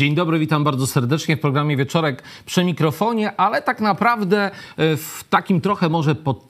[0.00, 5.24] Dzień dobry, witam bardzo serdecznie w programie Wieczorek przy mikrofonie, ale tak naprawdę e, w
[5.30, 6.48] takim trochę może pod,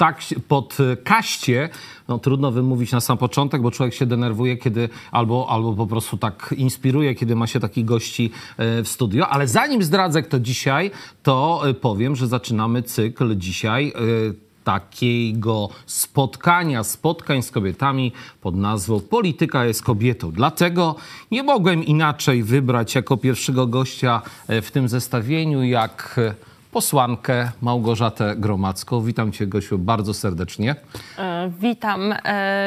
[0.48, 1.68] pod kaście,
[2.08, 6.16] no trudno wymówić na sam początek, bo człowiek się denerwuje, kiedy albo, albo po prostu
[6.16, 9.28] tak inspiruje, kiedy ma się takich gości e, w studio.
[9.28, 10.90] Ale zanim zdradzę kto dzisiaj,
[11.22, 13.92] to e, powiem, że zaczynamy cykl dzisiaj
[14.64, 20.32] takiego spotkania, spotkań z kobietami pod nazwą Polityka jest kobietą.
[20.32, 20.96] Dlatego
[21.30, 26.34] nie mogłem inaczej wybrać jako pierwszego gościa e, w tym zestawieniu, jak e,
[26.72, 29.02] posłankę Małgorzatę Gromacką.
[29.02, 30.76] Witam Cię, Gosiu, bardzo serdecznie.
[31.18, 32.14] E, witam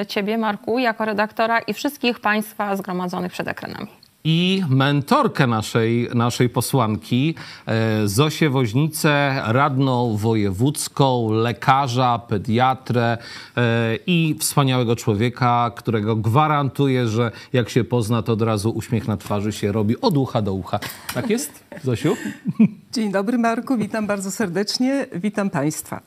[0.08, 7.36] Ciebie, Marku, jako redaktora i wszystkich Państwa zgromadzonych przed ekranami i mentorkę naszej, naszej posłanki,
[7.66, 13.18] e, Zosię Woźnicę, radną wojewódzką, lekarza, pediatrę
[13.58, 19.18] e, i wspaniałego człowieka, którego gwarantuję, że jak się pozna, to od razu uśmiech na
[19.18, 20.80] twarzy się robi od ucha do ucha.
[21.14, 22.16] Tak jest, Zosiu?
[22.94, 26.02] Dzień dobry, Marku, witam bardzo serdecznie, witam Państwa.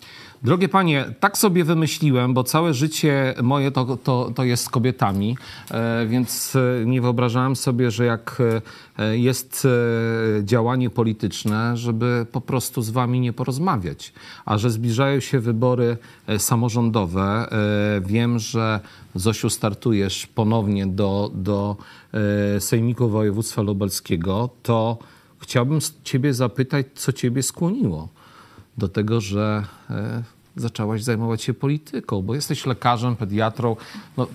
[0.46, 5.36] Drogie panie, tak sobie wymyśliłem, bo całe życie moje to, to, to jest z kobietami,
[5.70, 8.42] e, więc e, nie wyobrażałem sobie, że jak
[8.98, 9.68] e, jest
[10.42, 14.12] działanie polityczne, żeby po prostu z wami nie porozmawiać.
[14.44, 15.96] A że zbliżają się wybory
[16.38, 17.48] samorządowe,
[18.02, 18.80] wiem, że
[19.14, 21.76] Zosiu startujesz ponownie do, do
[22.58, 24.98] Sejmiku Województwa Lubelskiego, to
[25.38, 28.08] chciałbym ciebie zapytać, co ciebie skłoniło
[28.78, 29.64] do tego, że
[30.56, 33.76] zaczęłaś zajmować się polityką, bo jesteś lekarzem, pediatrą.
[34.16, 34.26] No,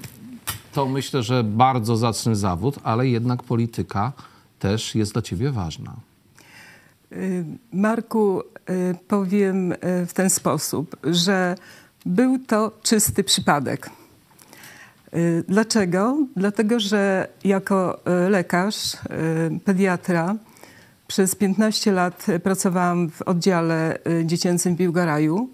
[0.73, 4.11] to myślę, że bardzo zacny zawód, ale jednak polityka
[4.59, 5.95] też jest dla ciebie ważna.
[7.11, 9.77] Y, Marku, y, powiem y,
[10.07, 11.55] w ten sposób, że
[12.05, 13.89] był to czysty przypadek.
[15.47, 16.17] Dlaczego?
[16.35, 17.99] Dlatego, że jako
[18.29, 18.97] lekarz,
[19.65, 20.35] pediatra,
[21.07, 25.49] przez 15 lat pracowałam w oddziale dziecięcym w Biłgaraju.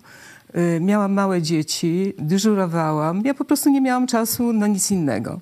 [0.57, 3.22] Y, miałam małe dzieci, dyżurowałam.
[3.25, 5.40] Ja po prostu nie miałam czasu na nic innego.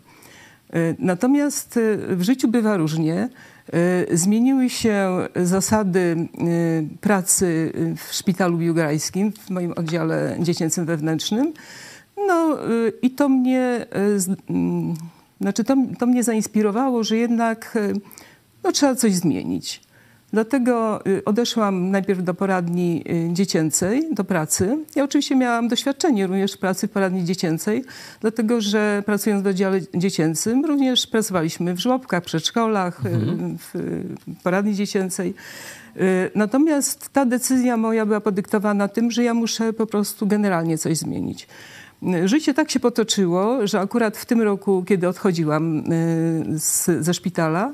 [0.75, 3.29] Y, natomiast w życiu bywa różnie.
[4.11, 6.27] Zmieniły się zasady
[7.01, 11.53] pracy w szpitalu biłgarajskim, w moim oddziale dziecięcym wewnętrznym.
[12.27, 12.57] No
[13.01, 13.85] i to mnie,
[14.49, 14.93] mm,
[15.41, 17.77] znaczy to, to mnie zainspirowało, że jednak
[18.63, 19.84] no, trzeba coś zmienić.
[20.35, 24.77] Dlatego y, odeszłam najpierw do poradni y, dziecięcej, do pracy.
[24.95, 27.83] Ja oczywiście miałam doświadczenie również w pracy w poradni dziecięcej,
[28.21, 33.57] dlatego że pracując w oddziale dziecięcym również pracowaliśmy w żłobkach, przedszkolach, y, mhm.
[33.57, 33.73] w
[34.43, 35.33] poradni dziecięcej.
[36.35, 41.47] Natomiast ta decyzja moja była podyktowana tym, że ja muszę po prostu generalnie coś zmienić.
[42.25, 45.83] Życie tak się potoczyło, że akurat w tym roku, kiedy odchodziłam
[46.57, 47.71] z, ze szpitala,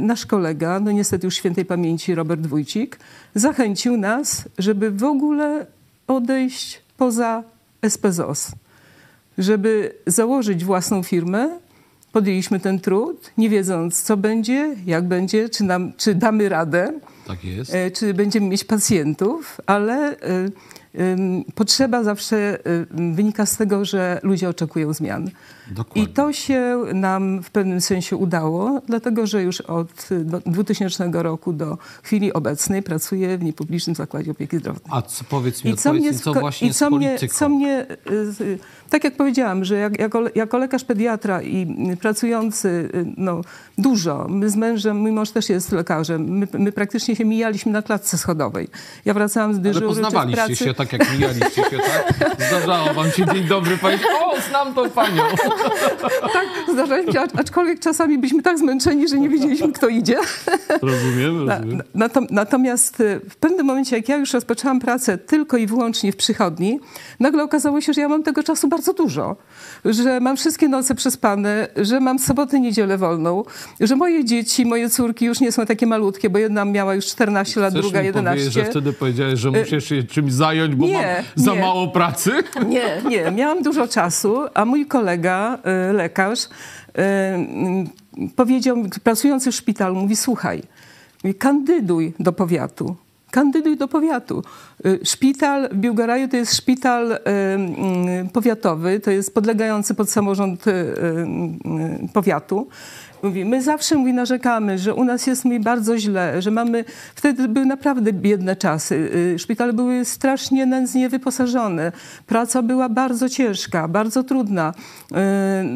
[0.00, 2.98] nasz kolega, no niestety już świętej pamięci Robert Wójcik,
[3.34, 5.66] zachęcił nas, żeby w ogóle
[6.06, 7.42] odejść poza
[7.88, 8.50] SPZOS,
[9.38, 11.58] żeby założyć własną firmę.
[12.12, 16.92] Podjęliśmy ten trud, nie wiedząc, co będzie, jak będzie, czy, nam, czy damy radę,
[17.26, 17.38] tak
[17.94, 20.48] czy będziemy mieć pacjentów, ale e,
[21.54, 22.58] potrzeba zawsze
[22.90, 25.30] wynika z tego, że ludzie oczekują zmian.
[25.70, 26.02] Dokładnie.
[26.02, 30.08] I to się nam w pewnym sensie udało, dlatego że już od
[30.46, 34.98] 2000 roku do chwili obecnej pracuję w niepublicznym zakładzie opieki zdrowotnej.
[34.98, 36.90] A co, powiedz mi, I co, mnie, co właśnie i co?
[36.90, 37.86] Mnie, co mnie,
[38.40, 38.58] y,
[38.90, 41.66] tak jak powiedziałam, że jak, jako, jako, lekarz pediatra i
[42.00, 43.40] pracujący y, no,
[43.78, 47.82] dużo, my z mężem, mój mąż też jest lekarzem, my, my praktycznie się mijaliśmy na
[47.82, 48.68] klatce schodowej.
[49.04, 50.64] Ja wracałam z dyżuru Ale poznawaliście pracy.
[50.64, 52.36] się tak, jak mijaliście się, tak?
[52.48, 55.22] Zdarzało wam się dzień dobry powiedzieć, o, znam tą panią.
[56.32, 60.16] tak, zdarzało się, aczkolwiek czasami byliśmy tak zmęczeni, że nie wiedzieliśmy, kto idzie.
[60.82, 61.82] Rozumiem, rozumiem.
[62.30, 66.80] Natomiast y, w pewnym momencie, jak ja już rozpoczęłam pracę tylko i wyłącznie w przychodni,
[67.20, 69.36] nagle okazało się, że ja mam tego czasu bardzo dużo.
[69.84, 73.44] Że mam wszystkie noce przespane, że mam sobotę, niedzielę wolną,
[73.80, 77.60] że moje dzieci, moje córki już nie są takie malutkie, bo jedna miała już 14
[77.60, 78.50] lat, Chcesz druga 11.
[78.50, 81.60] że wtedy powiedziałeś, że y, musisz się czymś zająć, bo nie, mam za nie.
[81.60, 82.32] mało pracy?
[82.66, 83.30] Nie, nie.
[83.30, 90.62] Miałam dużo czasu, a mój kolega, y, lekarz, y, powiedział, pracujący w szpitalu, mówi, słuchaj,
[91.38, 92.96] kandyduj do powiatu
[93.30, 94.42] kandyduj do powiatu.
[94.86, 97.18] Y, szpital w Biłgaraju to jest szpital
[98.32, 100.64] powiatowy, to jest podlegający pod samorząd
[102.12, 102.68] powiatu.
[103.22, 106.84] Mówi, my zawsze mówi, narzekamy, że u nas jest mówi, bardzo źle, że mamy,
[107.14, 108.94] wtedy były naprawdę biedne czasy.
[109.34, 111.92] Y, Szpitale były strasznie nędznie wyposażone.
[112.26, 114.74] Praca była bardzo ciężka, bardzo trudna.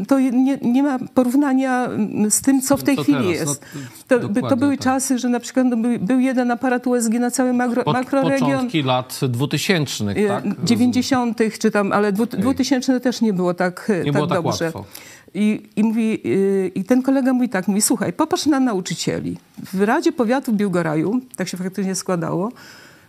[0.02, 3.32] Y, To nie, nie ma porównania mm, z tym, co w tej Co chwili teraz?
[3.48, 3.66] jest.
[4.10, 4.84] No, To, to były tak.
[4.84, 8.50] czasy, że na przykład no, był, był jeden aparat USG na cały makro, Po, makroregion.
[8.50, 10.44] początki lat 2000, Y, tak?
[10.64, 11.38] 90.
[11.60, 14.64] czy tam, ale dwu, 2000 też nie było tak, Nie tak było tak dobrze.
[14.64, 14.84] łatwo.
[15.34, 19.36] I, I mówi, y, i ten kolega mówi tak, mówi, słuchaj, popatrz na nauczycieli.
[19.72, 22.52] W Radzie Powiatu w Biłgoraju, tak się faktycznie składało,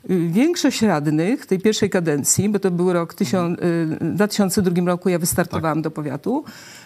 [0.09, 3.63] większość radnych tej pierwszej kadencji, bo to był rok tysiąc, y,
[4.01, 5.83] w 2002 roku ja wystartowałam Tak.
[5.83, 6.43] do powiatu,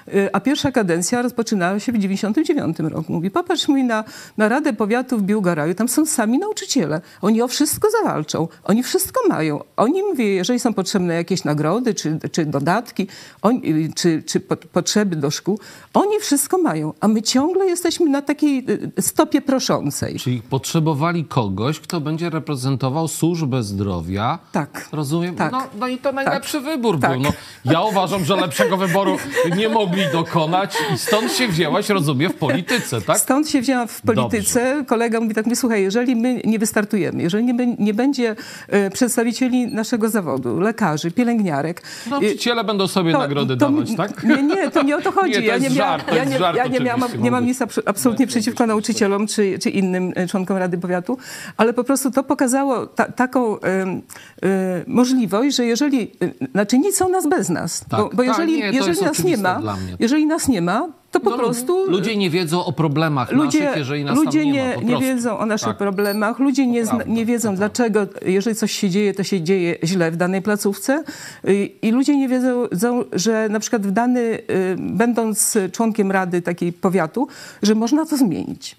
[0.07, 3.13] y, a pierwsza kadencja rozpoczynała się w 99 roku.
[3.13, 4.03] Mówi, popatrz mówi na,
[4.37, 7.01] na Radę Powiatu w Biłgoraju, tam są sami nauczyciele.
[7.21, 8.47] Oni o wszystko zawalczą.
[8.63, 9.59] Oni wszystko mają.
[9.77, 13.07] Oni, mówię, jeżeli są potrzebne jakieś nagrody, czy, czy dodatki,
[13.41, 15.59] oni, y, czy, czy po, potrzeby do szkół,
[15.93, 16.93] oni wszystko mają.
[16.99, 18.65] A my ciągle jesteśmy na takiej
[18.99, 20.19] stopie proszącej.
[20.19, 24.39] Czyli potrzebowali kogoś, kto będzie reprezentował służbę zdrowia.
[24.51, 24.89] Tak.
[24.92, 25.36] Rozumiem?
[25.36, 25.51] Tak.
[25.51, 27.12] No, no i to najlepszy wybór Tak.
[27.12, 27.19] był.
[27.21, 27.30] No,
[27.65, 29.18] ja uważam, że lepszego wyboru
[29.57, 33.18] nie mogli dokonać i stąd się wzięłaś, rozumiem, w polityce, tak?
[33.19, 34.83] Stąd się wzięłam w polityce.
[34.88, 38.36] Kolega mówi tak, mówi, słuchaj, jeżeli my nie wystartujemy, jeżeli nie, nie będzie
[38.68, 41.81] e, przedstawicieli naszego zawodu, lekarzy, pielęgniarek...
[42.07, 44.24] e, Nauczyciele będą sobie nagrody dawać, tak?
[44.24, 45.31] Nie, nie, to nie o to chodzi.
[45.38, 47.45] Nie, to ja nie, miałam- żart, to ja nie, żart ja nie, miałam, nie mam
[47.45, 51.18] nic abso- absolutnie przeciwko nauczycielom czy, czy innym e, członkom Rady Powiatu,
[51.57, 54.01] ale po prostu to pokazało ta, taką em,
[54.44, 58.25] e, możliwość, że jeżeli, e, znaczy nic są nas bez nas, Tak, bo, bo tak,
[58.27, 59.61] jeżeli, nie, jeżeli nas nie ma,
[59.99, 61.91] jeżeli nas nie ma, to po No, prostu...
[61.91, 65.38] Ludzie nie wiedzą o problemach Ludzie, naszych, jeżeli nas ludzie nie, nie, ma, nie wiedzą
[65.38, 65.77] o naszych Tak.
[65.77, 70.11] problemach, ludzie nie, prawda, nie wiedzą, dlaczego, jeżeli coś się dzieje, to się dzieje źle
[70.11, 71.03] w danej placówce.
[71.47, 74.39] Y, I ludzie nie wiedzą, zą- że na przykład w dany, y,
[74.79, 77.27] będąc członkiem rady takiej powiatu,
[77.61, 78.75] że można to zmienić.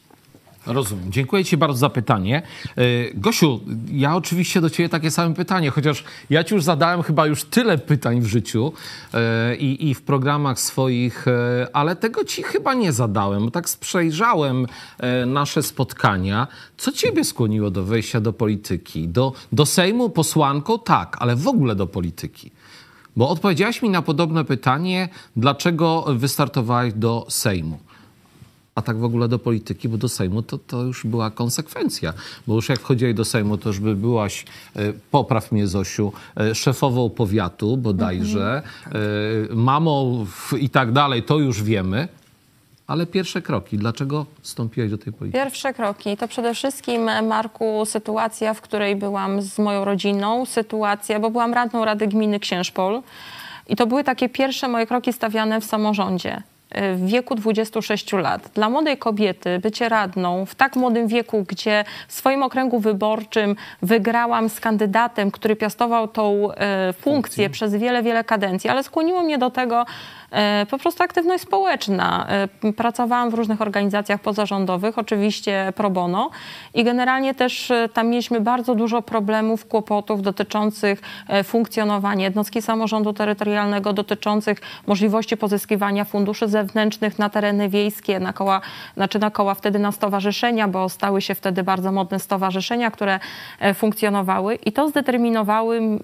[0.66, 1.12] Rozumiem.
[1.12, 2.42] Dziękuję Ci bardzo za pytanie.
[2.76, 2.82] E,
[3.14, 3.60] Gosiu,
[3.92, 7.78] ja oczywiście do Ciebie takie same pytanie, chociaż ja Ci już zadałem chyba już tyle
[7.78, 8.72] pytań w życiu
[9.14, 13.44] e, i, i w programach swoich, e, ale tego Ci chyba nie zadałem.
[13.44, 14.66] bo Tak przejrzałem
[15.26, 16.46] nasze spotkania.
[16.76, 19.08] Co Ciebie skłoniło do wejścia do polityki?
[19.08, 20.78] Do, do Sejmu posłanką?
[20.78, 22.50] Tak, ale w ogóle do polityki.
[23.16, 27.78] Bo odpowiedziałaś mi na podobne pytanie, dlaczego wystartowałeś do Sejmu
[28.78, 32.12] a tak w ogóle do polityki, bo do Sejmu to, to już była konsekwencja.
[32.46, 34.44] Bo już jak wchodziłeś do Sejmu, to już by byłaś,
[34.76, 38.90] e, popraw mnie Zosiu, e, szefową powiatu bodajże, e,
[39.54, 40.26] mamą
[40.60, 42.08] i tak dalej, to już wiemy.
[42.86, 45.44] Ale pierwsze kroki, dlaczego wstąpiłeś do tej polityki?
[45.44, 51.30] Pierwsze kroki to przede wszystkim, Marku, sytuacja, w której byłam z moją rodziną, sytuacja, bo
[51.30, 53.02] byłam radną Rady Gminy Księżpol
[53.68, 58.50] i to były takie pierwsze moje kroki stawiane w samorządzie w wieku 26 lat.
[58.54, 64.48] Dla młodej kobiety bycie radną w tak młodym wieku, gdzie w swoim okręgu wyborczym wygrałam
[64.48, 69.50] z kandydatem, który piastował tą e, funkcję przez wiele, wiele kadencji, ale skłoniło mnie do
[69.50, 69.86] tego
[70.70, 72.26] po prostu aktywność społeczna.
[72.28, 76.30] E, Pracowałam w różnych organizacjach pozarządowych, oczywiście pro bono
[76.74, 83.12] i generalnie też e, tam mieliśmy bardzo dużo problemów, kłopotów dotyczących e, funkcjonowania jednostki samorządu
[83.12, 88.60] terytorialnego, dotyczących możliwości pozyskiwania funduszy zewnętrznych na tereny wiejskie, na koła,
[88.94, 93.20] znaczy na koła wtedy na stowarzyszenia, bo stały się wtedy bardzo modne stowarzyszenia, które
[93.60, 94.88] e, funkcjonowały i to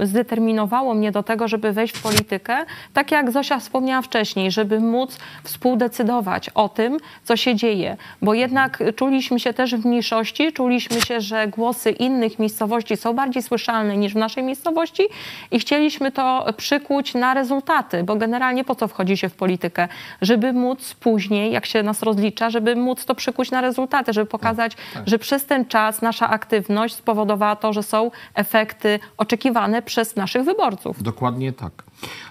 [0.00, 2.57] zdeterminowało mnie do tego, żeby wejść w politykę,
[2.93, 4.13] tak jak Zosia wspomniała wcześniej,
[4.50, 10.52] żeby móc współdecydować o tym, co się dzieje, bo jednak czuliśmy się też w mniejszości,
[10.52, 15.02] czuliśmy się, że głosy innych miejscowości są bardziej słyszalne niż w naszej miejscowości
[15.50, 19.88] i chcieliśmy to przykuć na rezultaty, bo generalnie po co wchodzi się w politykę?
[20.23, 24.76] Żeby móc później, jak się nas rozlicza, żeby móc to przykuć na rezultaty, żeby pokazać,
[25.06, 31.02] że przez ten czas nasza aktywność spowodowała to, że są efekty oczekiwane przez naszych wyborców.
[31.02, 31.73] Dokładnie tak.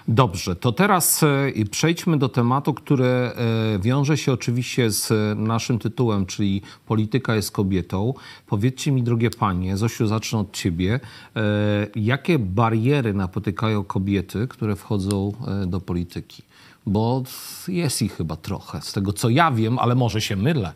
[0.08, 3.32] Dobrze, to teraz e, przejdźmy do tematu, który e,
[3.80, 8.14] wiąże się oczywiście z naszym tytułem, czyli Polityka jest kobietą.
[8.46, 11.00] Powiedzcie mi, drogie panie, Zosiu, zacznę od ciebie.
[11.36, 11.40] e,
[11.96, 15.32] Jakie bariery napotykają kobiety, które wchodzą
[15.66, 16.42] do polityki?
[16.86, 17.22] Bo
[17.68, 20.72] jest ich chyba trochę, z tego co ja wiem, ale może się mylę.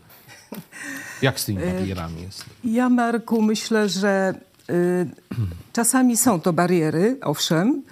[1.21, 2.45] Jak z tymi barierami jest?
[2.63, 4.33] Ja, Marku, myślę, że
[5.73, 7.83] czasami są to bariery, owszem.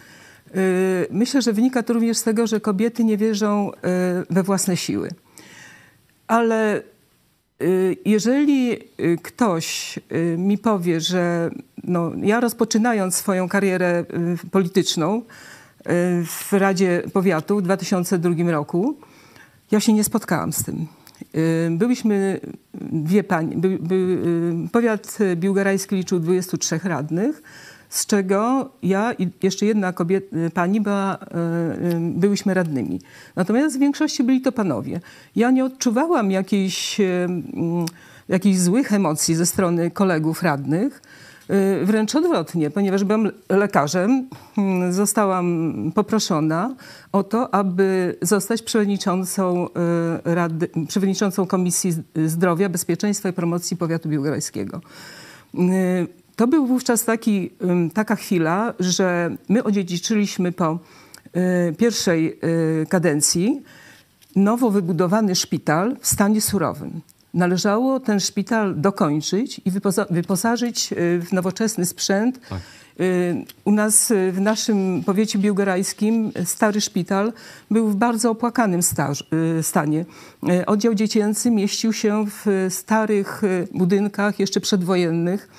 [0.55, 3.77] Y, myślę, że wynika to również z tego, że kobiety nie wierzą y,
[4.29, 5.09] we własne siły.
[6.27, 6.81] Ale
[7.61, 8.77] y, jeżeli
[9.23, 9.99] ktoś
[10.37, 11.49] mi powie, że
[11.83, 14.05] no, ja rozpoczynając swoją karierę
[14.51, 15.21] polityczną
[16.25, 18.97] w Radzie Powiatu w 2002 roku,
[19.71, 20.87] ja się nie spotkałam z tym.
[21.71, 22.39] Byliśmy
[22.91, 24.17] dwie pani, by, by,
[24.71, 27.41] powiat biłgarajski liczył 23 radnych,
[27.89, 33.00] z czego ja i jeszcze jedna kobiet, pani była, y, y, byłyśmy radnymi.
[33.36, 35.00] Natomiast w większości byli to panowie.
[35.36, 37.86] Ja nie odczuwałam jakiejś, y, mm,
[38.29, 41.01] jakichś złych emocji ze strony kolegów radnych.
[41.82, 46.75] Y, Wręcz odwrotnie, ponieważ byłam lekarzem, mm, zostałam poproszona
[47.12, 51.94] o to, aby zostać przewodniczącą, y, Rady, przewodniczącą Komisji
[52.25, 54.82] Zdrowia, Bezpieczeństwa i Promocji Powiatu Biłgorajskiego.
[56.38, 57.51] To był wówczas taki,
[57.94, 60.79] taka chwila, że my odziedziczyliśmy po
[61.70, 62.39] y, pierwszej
[62.82, 63.62] y, kadencji
[64.36, 67.01] nowo wybudowany szpital w stanie surowym.
[67.34, 69.72] Należało ten szpital dokończyć i
[70.10, 72.39] wyposażyć y, w nowoczesny sprzęt.
[73.00, 77.34] Y, U nas w naszym powiecie biłgorajskim stary szpital
[77.72, 78.82] był w bardzo opłakanym
[79.62, 80.06] stanie.
[80.67, 83.41] Oddział dziecięcy mieścił się w starych
[83.74, 85.50] budynkach jeszcze przedwojennych.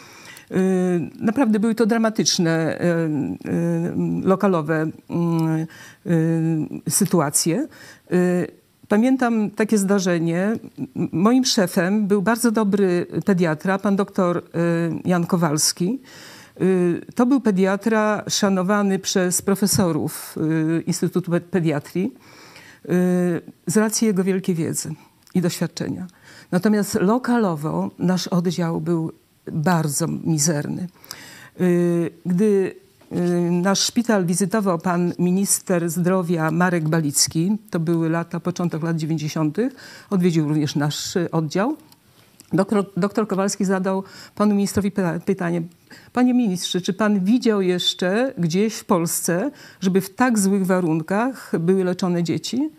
[0.53, 2.85] Y, Naprawdę były to dramatyczne y,
[3.51, 4.91] y, lokalowe
[6.87, 7.69] y, sytuacje.
[8.89, 10.53] Pamiętam takie zdarzenie.
[11.13, 14.43] Moim szefem był bardzo dobry pediatra, pan doktor
[15.05, 16.01] Jan Kowalski.
[17.15, 20.37] To był pediatra szanowany przez profesorów
[20.87, 22.15] Instytutu Pe- Pediatrii
[23.67, 24.95] z racji jego wielkiej wiedzy
[25.35, 26.07] i doświadczenia.
[26.53, 29.13] Natomiast lokalowo nasz oddział był
[29.53, 30.89] bardzo mizerny.
[31.61, 32.75] Y, Gdy
[33.13, 39.59] y, nasz szpital wizytował pan minister zdrowia Marek Balicki, to były lata, początek lat 90.,
[40.11, 41.77] odwiedził również nasz oddział.
[42.53, 45.63] Doktor, doktor Kowalski zadał panu ministrowi pyta- pytanie.
[46.13, 49.51] Panie ministrze, czy pan widział jeszcze gdzieś w Polsce,
[49.81, 52.71] żeby w tak złych warunkach były leczone dzieci?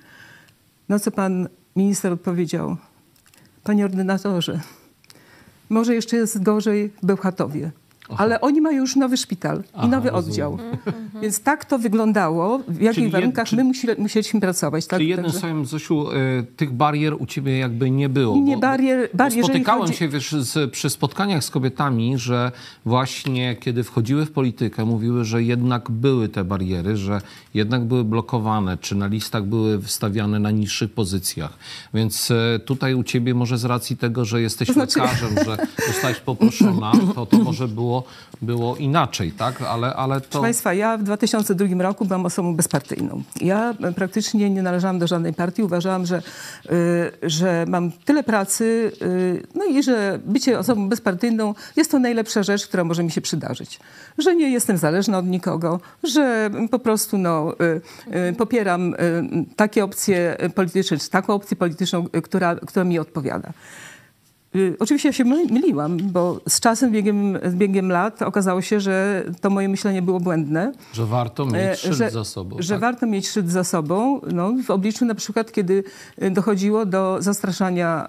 [0.90, 2.78] Na co pan minister odpowiedział?
[3.64, 4.60] Panie ordynatorze,
[5.70, 7.72] może jeszcze jest gorzej w Bełchatowie.
[8.18, 10.30] Ale oni mają już nowy szpital Aha, i nowy rozumiem.
[10.32, 10.58] oddział.
[11.22, 14.88] Więc tak to wyglądało, w jakich Czyli jed- warunkach czy- my musieli, musieliśmy pracować.
[14.88, 15.00] Tak?
[15.00, 16.16] Czyli jednym Także- słowem, Zosiu, y,
[16.58, 18.38] tych barier u ciebie jakby nie było.
[18.38, 22.18] Nie, bo- barier- bo barier, jeżeli Spotykałem chodzi- się wiesz, z, przy spotkaniach z kobietami,
[22.18, 22.52] że
[22.86, 27.22] właśnie kiedy wchodziły w politykę, mówiły, że jednak były te bariery, że
[27.54, 31.54] jednak były blokowane, czy na listach były wystawiane na niższych pozycjach.
[31.94, 36.20] Więc y, tutaj u ciebie może z racji tego, że jesteś znaczy- lekarzem, że zostałeś
[36.20, 37.99] poproszona, to to może było,
[38.42, 39.62] było inaczej, tak?
[39.62, 40.28] Ale, ale to...
[40.30, 43.24] Proszę Państwa, ja w 2002 roku byłam osobą bezpartyjną.
[43.42, 45.64] Ja praktycznie nie należałam do żadnej partii.
[45.64, 46.22] Uważałam, że,
[46.72, 46.72] y,
[47.24, 52.68] że mam tyle pracy, y, no i że bycie osobą bezpartyjną jest to najlepsza rzecz,
[52.68, 53.80] która może mi się przydarzyć.
[54.18, 58.98] Że nie jestem zależna od nikogo, że po prostu no, y, y, popieram y,
[59.56, 63.54] takie opcje polityczne, czy taką opcję polityczną, y, która, która mi odpowiada.
[64.56, 68.80] Y, Oczywiście ja się my- myliłam, bo z czasem, biegiem, z biegiem lat okazało się,
[68.80, 70.72] że to moje myślenie było błędne.
[70.94, 72.56] Że warto E, mieć szyld za sobą.
[72.60, 72.82] Że tak?
[72.82, 75.84] warto mieć szyld za sobą no, w obliczu na przykład, kiedy
[76.24, 78.08] y, dochodziło do zastraszania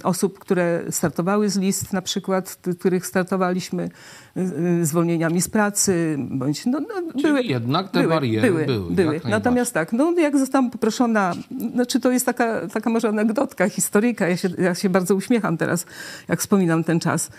[0.00, 3.90] y, osób, które startowały z list, na przykład, których startowaliśmy
[4.82, 8.94] zwolnieniami z pracy, bądź no, no, Czyli jednak te bariery były, były.
[8.96, 9.30] najbardziej.
[9.30, 11.32] Natomiast tak, no, jak zostałam poproszona,
[11.74, 15.86] znaczy to jest taka, taka może anegdotka, historyjka, ja się, ja się bardzo uśmiecham teraz,
[16.28, 17.30] jak wspominam ten czas.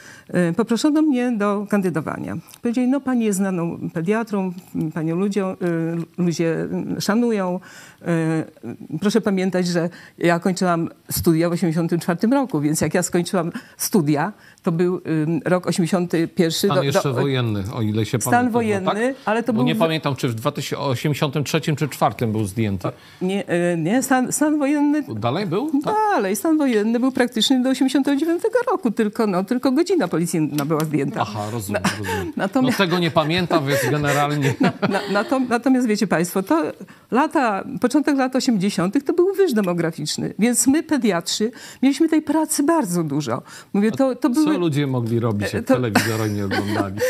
[0.52, 2.38] Y, Poproszono mnie do kandydowania.
[2.62, 4.54] Powiedzieli, no pani jest znaną pediatrą,
[4.94, 6.68] panią ludziom, y, ludzie
[7.00, 7.60] szanują.
[8.02, 14.34] Y, Proszę pamiętać, że ja kończyłam studia w 1984 roku, więc jak ja skończyłam studia,
[14.64, 15.02] to był y,
[15.46, 16.52] rok 81.
[16.52, 18.46] Stan do- jeszcze do- wojenny, o ile się Stan pamiętam.
[18.46, 22.88] no wojenny, ale to Bo był nie pamiętam, czy w 2083 czy 2004 był zdjęty.
[23.22, 23.44] Nie,
[23.74, 25.72] y, nie stan, stan wojenny Dalej był?
[25.84, 25.94] Tak?
[26.14, 31.22] Dalej, stan wojenny był praktycznie do 89 roku, tylko, no, tylko godzina policyjna była zdjęta.
[31.22, 32.34] Aha, rozumiem, rozumiem.
[32.38, 34.54] natomiast- No tego nie pamiętam, więc generalnie...
[34.90, 36.64] Na, nato, natomiast wiecie Państwo, to
[37.12, 39.06] lata, początek lat 80.
[39.06, 41.52] to był wyż demograficzny, więc my, pediatrzy,
[41.82, 43.42] mieliśmy tej pracy bardzo dużo.
[43.74, 44.60] Mówię, to, to Co były...
[44.66, 46.96] ludzie mogli robić, jak to- telewizora nie oglądali?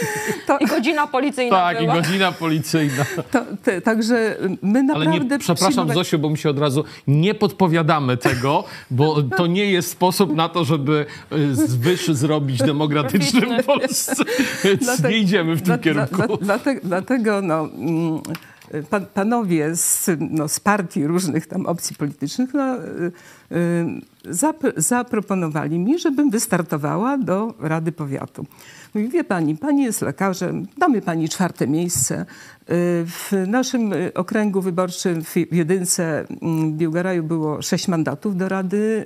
[0.47, 1.95] To, I godzina policyjna Tak, i była.
[1.95, 3.05] godzina policyjna.
[3.31, 5.35] to, te, także my Ale naprawdę...
[5.35, 9.71] nie, przepraszam przyjmowa- Zosiu, bo mi się od razu nie podpowiadamy tego, bo to nie
[9.71, 14.15] jest sposób na to, żeby y, z wyż zrobić demokratycznym w Polsce.
[14.63, 16.15] Więc Dlatego- nie idziemy w tym dla- kierunku.
[16.15, 18.21] Dla, dla, dlatego, dlatego no, mm,
[18.89, 22.75] pan, panowie z, no, z partii różnych tam opcji politycznych no,
[24.29, 28.45] zap, zaproponowali mi, żebym wystartowała do Rady Powiatu.
[28.93, 32.25] Mówi, wie pani, pani jest lekarzem, damy pani czwarte miejsce.
[33.05, 39.05] W naszym okręgu wyborczym w jedynce mm, Biłgaraju było sześć mandatów do Rady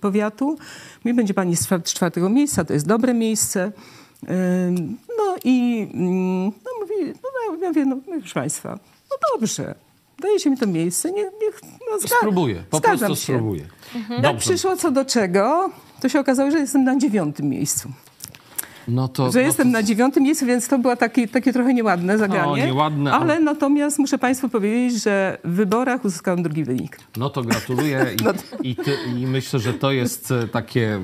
[0.00, 0.56] Powiatu.
[1.04, 3.72] Mówi, będzie pani z czwartego miejsca, to jest dobre miejsce.
[5.18, 8.78] No i mm, no, mówi, no, ja mówię, no proszę państwa,
[9.10, 9.74] no dobrze,
[10.18, 13.16] dajecie mi to miejsce, niech, niech no, zga- Spróbuję, po prostu się.
[13.22, 13.66] spróbuję.
[13.94, 14.22] Mhm.
[14.22, 17.88] Jak przyszło co do czego, to się okazało, że jestem na dziewiątym miejscu.
[18.88, 19.72] No to, że no jestem to...
[19.72, 22.66] na dziewiątym miejscu, więc to było takie, takie trochę nieładne zagranie.
[22.66, 23.22] Nieładne, ale...
[23.24, 26.98] ale natomiast muszę Państwu powiedzieć, że w wyborach uzyskałem drugi wynik.
[27.16, 28.40] No to gratuluję i, no to...
[28.62, 31.00] i, ty, i myślę, że to jest e, takie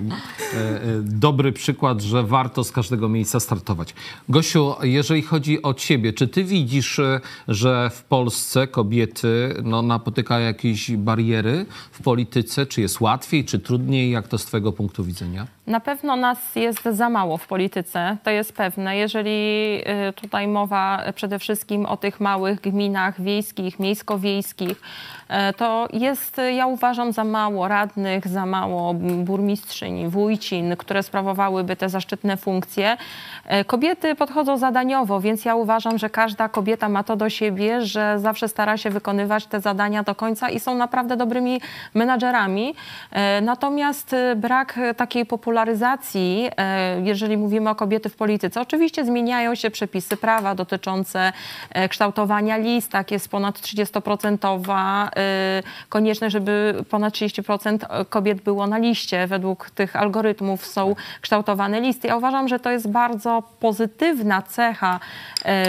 [0.55, 3.95] e, e, dobry przykład, że warto z każdego miejsca startować.
[4.29, 10.47] Gosiu, jeżeli chodzi o ciebie, czy ty widzisz, e, że w Polsce kobiety no, napotykają
[10.47, 12.67] jakieś bariery w polityce?
[12.67, 14.11] Czy jest łatwiej, czy trudniej?
[14.11, 15.47] Jak to z twojego punktu widzenia?
[15.71, 18.97] Na pewno nas jest za mało w polityce, to jest pewne.
[18.97, 19.31] Jeżeli
[20.09, 26.67] y, tutaj mowa przede wszystkim o tych małych gminach wiejskich, miejsko-wiejskich, y, to jest, ja
[26.67, 32.97] uważam, za mało radnych, za mało burmistrzyń, wójcin, które sprawowałyby te zaszczytne funkcje.
[33.61, 38.19] Y, kobiety podchodzą zadaniowo, więc ja uważam, że każda kobieta ma to do siebie, że
[38.19, 41.61] zawsze stara się wykonywać te zadania do końca i są naprawdę dobrymi
[41.95, 42.75] menadżerami.
[43.43, 48.61] Natomiast brak takiej popularności polaryzacji, e, jeżeli mówimy o kobiety w polityce.
[48.61, 51.33] Oczywiście zmieniają się przepisy prawa dotyczące
[51.71, 58.79] e, kształtowania list, tak jest ponad 30% e, konieczne, żeby ponad 30% kobiet było na
[58.79, 59.27] liście.
[59.27, 62.09] Według tych algorytmów są kształtowane listy.
[62.09, 65.01] Ja uważam, że to jest bardzo pozytywna cecha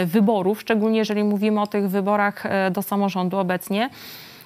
[0.06, 3.90] wyborów, szczególnie jeżeli mówimy o tych wyborach do samorządu obecnie.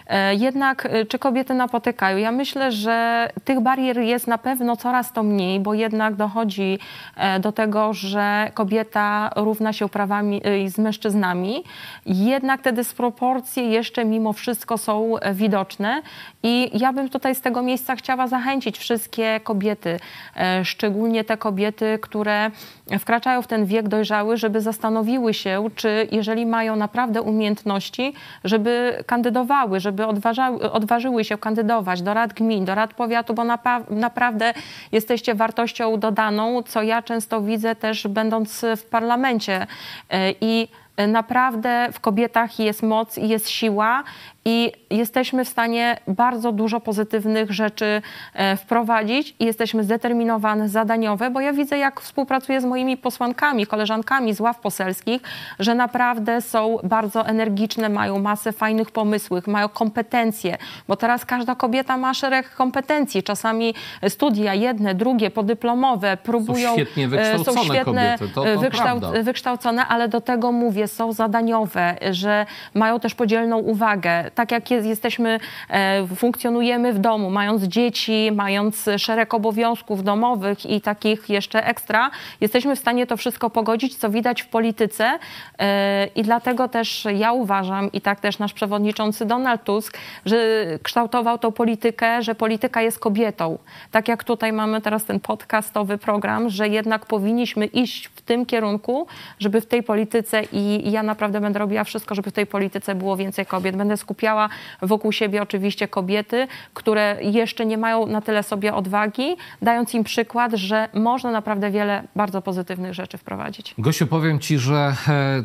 [0.06, 2.16] E, jednak e, czy kobiety napotykają?
[2.16, 6.78] Ja myślę, że tych barier jest na pewno coraz to mniej, bo jednak dochodzi
[7.16, 11.64] e, do tego, że kobieta równa się prawami z mężczyznami.
[12.06, 16.02] Jednak te dysproporcje jeszcze mimo wszystko są widoczne
[16.42, 20.00] i ja bym tutaj z tego miejsca chciała zachęcić wszystkie kobiety,
[20.64, 22.50] szczególnie te kobiety, które
[22.98, 28.12] wkraczają w ten wiek dojrzały, żeby zastanowiły się, czy jeżeli mają naprawdę umiejętności,
[28.44, 33.44] żeby kandydowały, żeby odważały, odważyły się kandydować do rad gmin, do rad powiatu, bo
[33.90, 34.54] naprawdę
[34.92, 39.66] jesteście wartością dodaną, co ja często widzę też będąc w parlamencie.
[40.10, 40.68] E, I
[41.08, 44.04] naprawdę w kobietach jest moc i jest siła
[44.48, 48.02] i jesteśmy w stanie bardzo dużo pozytywnych rzeczy
[48.34, 54.34] e, wprowadzić i jesteśmy zdeterminowane, zadaniowe, bo ja widzę, jak współpracuję z moimi posłankami, koleżankami
[54.34, 55.22] z ław poselskich,
[55.58, 61.96] że naprawdę są bardzo energiczne, mają masę fajnych pomysłów, mają kompetencje, bo teraz każda kobieta
[61.96, 63.74] ma szereg kompetencji, czasami
[64.08, 66.68] studia jedne, drugie, podyplomowe, próbują...
[66.68, 70.88] Są świetnie e, wykształcone są świetne, kobiety, to, to wykształc wykształcone, ale do tego mówię,
[70.88, 77.30] są zadaniowe, że mają też podzielną uwagę tak jak jest, jesteśmy, e, funkcjonujemy w domu,
[77.30, 83.50] mając dzieci, mając szereg obowiązków domowych i takich jeszcze ekstra, jesteśmy w stanie to wszystko
[83.50, 85.18] pogodzić, co widać w polityce
[85.58, 90.36] e, i dlatego też ja uważam i tak też nasz przewodniczący Donald Tusk, że
[90.82, 93.58] kształtował tą politykę, że polityka jest kobietą.
[93.90, 99.06] Tak jak tutaj mamy teraz ten podcastowy program, że jednak powinniśmy iść w tym kierunku,
[99.38, 103.16] żeby w tej polityce i ja naprawdę będę robiła wszystko, żeby w tej polityce było
[103.16, 103.76] więcej kobiet.
[103.76, 104.48] Będę skupiała skupiała
[104.82, 110.52] wokół siebie oczywiście kobiety, które jeszcze nie mają na tyle sobie odwagi, dając im przykład,
[110.54, 113.74] że można naprawdę wiele bardzo pozytywnych rzeczy wprowadzić.
[113.78, 114.96] Gosiu, powiem Ci, że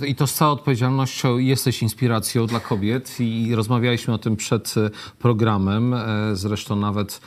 [0.01, 4.73] e, i to z całą odpowiedzialnością jesteś inspiracją dla kobiet i rozmawialiśmy o tym przed
[4.77, 4.89] e,
[5.19, 5.93] programem.
[5.93, 7.21] E, zresztą nawet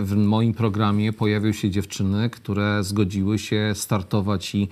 [0.00, 4.68] w moim programie pojawiły się dziewczyny, które zgodziły się startować i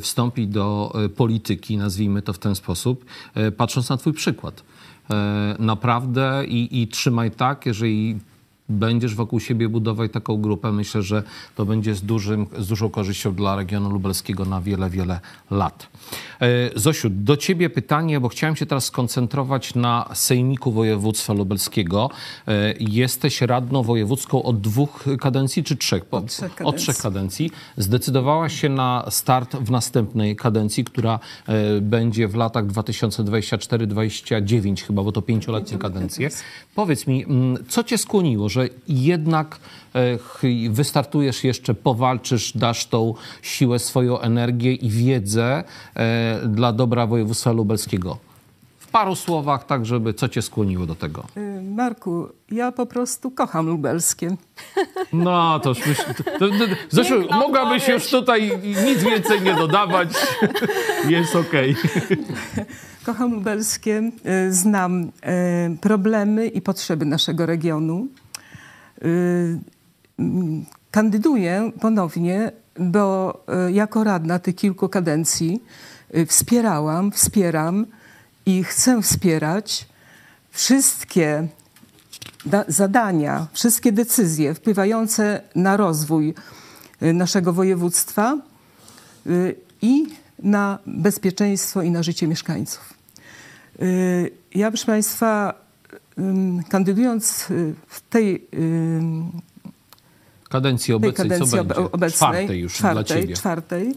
[0.00, 3.04] wstąpić do polityki, nazwijmy to w ten sposób,
[3.56, 4.62] patrząc na Twój przykład.
[5.10, 8.18] E, naprawdę i, i trzymaj tak, jeżeli
[8.68, 11.22] będziesz wokół siebie budować taką grupę, myślę, że
[11.56, 15.88] to będzie z, dużym, z dużą korzyścią dla regionu lubelskiego na wiele, wiele lat.
[16.40, 22.10] E, Zosiu, do ciebie pytanie, bo chciałem się teraz skoncentrować na Sejmiku Województwa Lubelskiego.
[22.48, 26.04] E, jesteś radną wojewódzką od dwóch kadencji czy trzech?
[26.10, 26.66] Od trzech kadencji.
[26.66, 27.50] Od trzech kadencji.
[27.76, 35.12] Zdecydowałaś się na start w następnej kadencji, która e, będzie w latach 2024-2029 chyba, bo
[35.12, 36.28] to pięcioletnie kadencje.
[36.74, 39.58] Powiedz mi, mm, co cię skłoniło, że jednak
[39.94, 45.64] e, wystartujesz jeszcze, powalczysz, dasz tą siłę, swoją energię i wiedzę
[45.94, 48.18] e, dla dobra województwa lubelskiego.
[48.78, 51.24] w paru słowach, tak żeby co cię skłoniło do tego?
[51.36, 54.36] Y, Marku, ja po prostu kocham lubelskie.
[55.12, 56.48] No, to już myśl, to, to, to,
[56.90, 57.88] zresztą mogłabyś odpowiedź.
[57.88, 58.50] już tutaj
[58.86, 60.08] nic więcej nie dodawać.
[61.08, 61.76] Jest okej.
[63.04, 64.10] Kocham lubelskie,
[64.50, 65.12] znam
[65.80, 68.06] problemy i potrzeby naszego regionu.
[69.04, 69.58] Y,
[70.90, 73.34] Kandyduję ponownie, bo
[73.68, 75.62] y, jako radna tych kilku kadencji
[76.16, 77.86] y, wspierałam, wspieram
[78.46, 79.86] i chcę wspierać
[80.50, 81.48] wszystkie
[82.46, 86.34] da- zadania, wszystkie decyzje wpływające na rozwój
[87.00, 88.38] naszego województwa
[89.82, 90.06] i
[90.42, 92.94] na bezpieczeństwo i na życie mieszkańców.
[94.54, 95.54] Ja, proszę Państwa,
[96.68, 98.48] kandydując y, w tej,
[100.48, 103.34] Kadencji tej obecnej, kadencji co obecnej, Czwartej już czwartej, dla ciebie.
[103.34, 103.94] czwartej, y,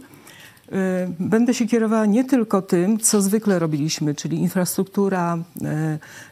[1.19, 5.37] będę się kierowała nie tylko tym, co zwykle robiliśmy, czyli infrastruktura,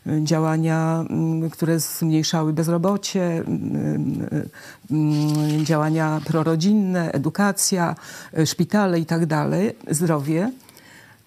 [0.07, 1.05] y, działania,
[1.51, 3.43] które zmniejszały bezrobocie,
[5.63, 7.95] działania prorodzinne, edukacja,
[8.45, 10.51] szpitale i tak dalej, zdrowie,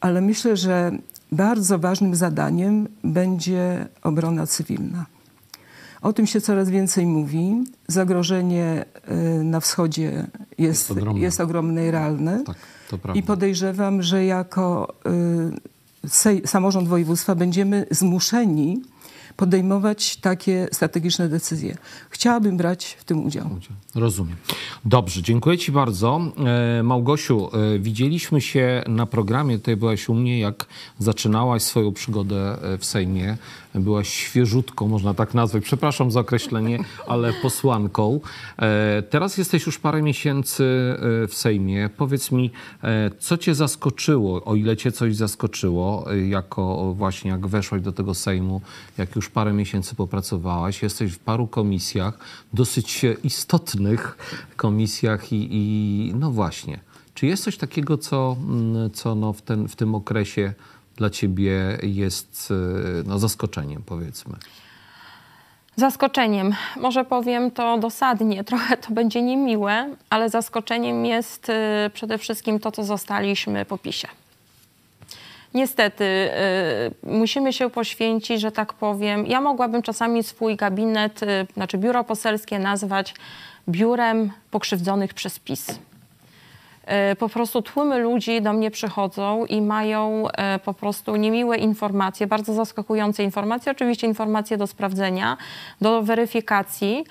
[0.01, 0.92] ale myślę, że
[1.33, 5.07] bardzo ważnym zadaniem będzie obrona cywilna.
[6.03, 7.64] O tym się coraz więcej mówi.
[7.88, 8.85] Zagrożenie
[9.40, 11.21] y, na wschodzie jest, Jest ogromne.
[11.21, 12.45] jest ogromne i realne.
[12.45, 12.57] Tak.
[13.14, 14.95] I podejrzewam, że jako
[16.45, 18.83] y, samorząd województwa będziemy zmuszeni
[19.37, 21.77] podejmować takie strategiczne decyzje.
[22.11, 23.51] Chciałabym brać w tym udział.
[23.95, 24.37] Rozumiem.
[24.85, 26.21] Dobrze, dziękuję Ci bardzo.
[26.79, 30.66] E, Małgosiu, e, widzieliśmy się na programie, tutaj byłaś u mnie, jak
[30.99, 33.37] zaczynałaś swoją przygodę e, w Sejmie.
[33.75, 38.21] Byłaś świeżutką, można tak nazwać, przepraszam za określenie, ale posłanką.
[39.11, 40.64] Teraz jesteś już parę miesięcy
[41.29, 41.90] w Sejmie.
[41.97, 42.51] Powiedz mi,
[43.19, 48.61] co Cię zaskoczyło, o ile Cię coś zaskoczyło, jako właśnie jak weszłaś do tego Sejmu,
[48.99, 52.18] jak już parę miesięcy popracowałaś, jesteś w paru komisjach,
[52.52, 54.18] dosyć istotnych
[54.56, 56.80] komisjach i, i no właśnie.
[57.14, 60.54] Czy jest coś takiego, co, mm, co no w, ten, w tym okresie
[60.96, 62.54] dla ciebie jest e,
[63.06, 64.37] no, zaskoczeniem, powiedzmy?
[65.76, 71.52] Zaskoczeniem, może powiem to dosadnie, trochę to będzie niemiłe, ale zaskoczeniem jest y,
[71.92, 74.09] przede wszystkim to, co zostaliśmy po PiSie.
[75.55, 76.31] Niestety, y,
[77.03, 79.27] musimy się poświęcić, że tak powiem.
[79.27, 83.15] Ja mogłabym czasami swój gabinet, y, znaczy biuro poselskie nazwać
[83.69, 85.79] biurem pokrzywdzonych przez PiS.
[86.87, 90.27] E, po prostu tłumy ludzi do mnie przychodzą i mają
[90.65, 95.37] po prostu niemiłe informacje, bardzo zaskakujące informacje, oczywiście informacje do sprawdzenia,
[95.81, 97.05] do weryfikacji,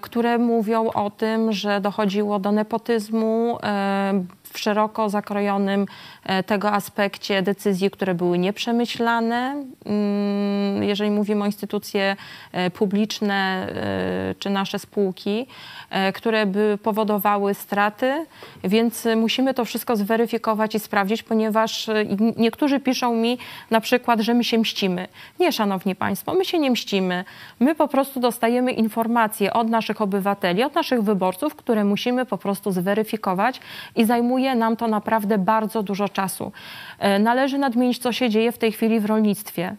[0.00, 5.86] które mówią o tym, że dochodziło do nepotyzmu e, w szeroko zakrojonym
[6.24, 9.64] e, tego aspekcie decyzji, które były nieprzemyślane.
[9.86, 12.16] Mm, Jeżeli mówimy o instytucje
[12.52, 13.34] e, publiczne
[13.68, 15.46] e, czy nasze spółki,
[15.90, 18.26] e, które by powodowały straty,
[18.64, 22.04] więc e, musimy to wszystko zweryfikować i sprawdzić, ponieważ e,
[22.36, 23.38] niektórzy piszą mi
[23.70, 25.08] na przykład, że my się mścimy.
[25.40, 27.24] Nie, szanowni państwo, my się nie mścimy.
[27.60, 32.72] My po prostu dostajemy informacje od naszych obywateli, od naszych wyborców, które musimy po prostu
[32.72, 33.60] zweryfikować
[33.96, 36.52] i zajmuje nam to naprawdę bardzo dużo czasu.
[36.98, 39.76] E, Należy nadmienić, co się dzieje w tej chwili w rolnictwie.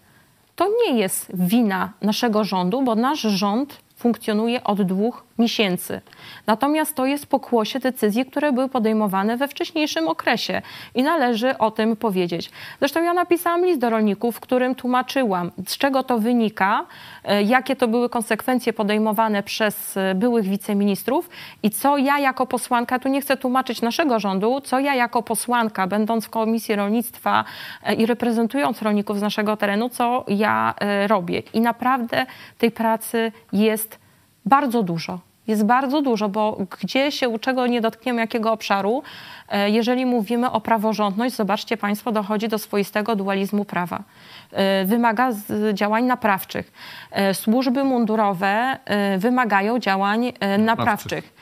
[0.55, 6.01] To nie jest wina naszego rządu, bo nasz rząd funkcjonuje od dwóch miesięcy.
[6.47, 10.61] Natomiast to jest pokłosie decyzji, które były podejmowane we wcześniejszym okresie
[10.95, 12.51] i należy o tym powiedzieć.
[12.79, 16.85] Zresztą ja napisałam list do rolników, w którym tłumaczyłam, z czego to wynika,
[17.23, 21.29] e, jakie to były konsekwencje podejmowane przez e, byłych wiceministrów
[21.63, 25.87] i co ja jako posłanka, tu nie chcę tłumaczyć naszego rządu, co ja jako posłanka,
[25.87, 27.45] będąc w Komisji Rolnictwa
[27.83, 30.73] e, i reprezentując rolników z naszego terenu, co ja
[31.07, 31.43] robię.
[31.53, 32.25] I naprawdę
[32.57, 33.99] tej pracy jest
[34.45, 35.24] bardzo dużo.
[35.47, 39.03] Jest bardzo dużo, bo gdzie się, czego nie dotkniemy, jakiego obszaru,
[39.49, 44.03] e, jeżeli mówimy o praworządność, zobaczcie Państwo, dochodzi do swoistego dualizmu prawa.
[44.51, 45.31] E, Wymaga
[45.73, 46.71] działań naprawczych.
[47.11, 48.77] E, Służby mundurowe
[49.17, 51.33] wymagają działań e, naprawczych.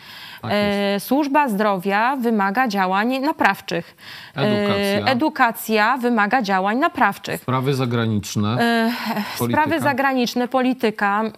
[0.43, 3.95] Tak E, Służba zdrowia wymaga działań naprawczych.
[4.37, 5.11] E, Edukacja.
[5.11, 7.41] Edukacja wymaga działań naprawczych.
[7.41, 8.57] Sprawy zagraniczne.
[8.59, 8.91] E,
[9.39, 9.61] Polityka.
[9.63, 11.31] Sprawy zagraniczne, polityka, mm,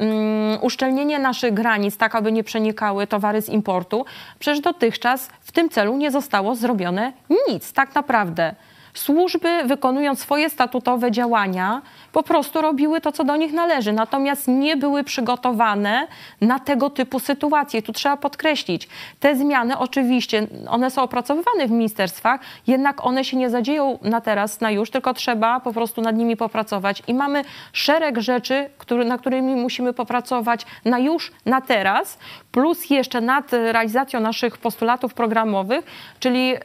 [0.62, 4.06] uszczelnienie naszych granic, tak aby nie przenikały towary z importu.
[4.40, 7.14] Przecież dotychczas w tym celu nie zostało zrobione
[7.50, 8.56] nic, tak naprawdę.
[8.96, 11.82] Służby wykonując swoje statutowe działania,
[12.12, 16.08] po prostu robiły to, co do nich należy, natomiast nie były przygotowane
[16.42, 17.82] na tego typu sytuacje.
[17.82, 23.50] Tu trzeba podkreślić, te zmiany oczywiście, one są opracowywane w ministerstwach, jednak one się nie
[23.50, 27.04] zadzieją na teraz, na już, tylko trzeba po prostu nad nimi popracować.
[27.08, 32.18] I mamy szereg rzeczy, który, na którymi musimy popracować na już, na teraz,
[32.52, 35.86] plus jeszcze nad realizacją naszych postulatów programowych,
[36.20, 36.60] czyli yy,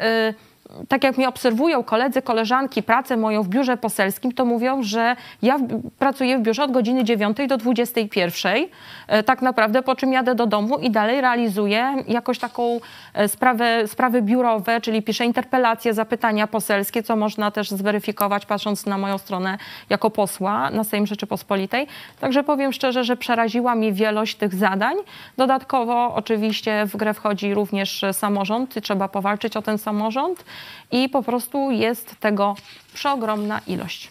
[0.88, 5.58] tak jak mnie obserwują koledzy, koleżanki, pracę moją w biurze poselskim, to mówią, że ja
[5.98, 8.66] pracuję w biurze od godziny 9 do 21,
[9.08, 12.80] e, tak naprawdę, po czym jadę do domu i dalej realizuję jakoś taką
[13.14, 18.98] e, sprawę, sprawy biurowe, czyli piszę interpelacje, zapytania poselskie, co można też zweryfikować, patrząc na
[18.98, 19.58] moją stronę
[19.90, 21.86] jako posła na Sejm Rzeczypospolitej.
[22.20, 24.96] Także powiem szczerze, że przeraziła mnie wielość tych zadań.
[25.36, 30.44] Dodatkowo oczywiście w grę wchodzi również samorząd i trzeba powalczyć o ten samorząd
[30.90, 32.56] i po prostu jest tego
[32.94, 34.10] przeogromna ilość.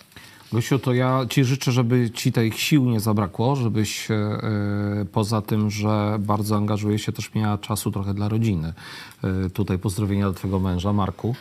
[0.51, 5.41] Gosiu, to ja Ci życzę, żeby Ci tych sił nie zabrakło, żebyś e, e, poza
[5.41, 8.73] tym, że bardzo angażuje się, też miała czasu trochę dla rodziny.
[9.45, 11.35] E, tutaj pozdrowienia do Twojego męża, Marku.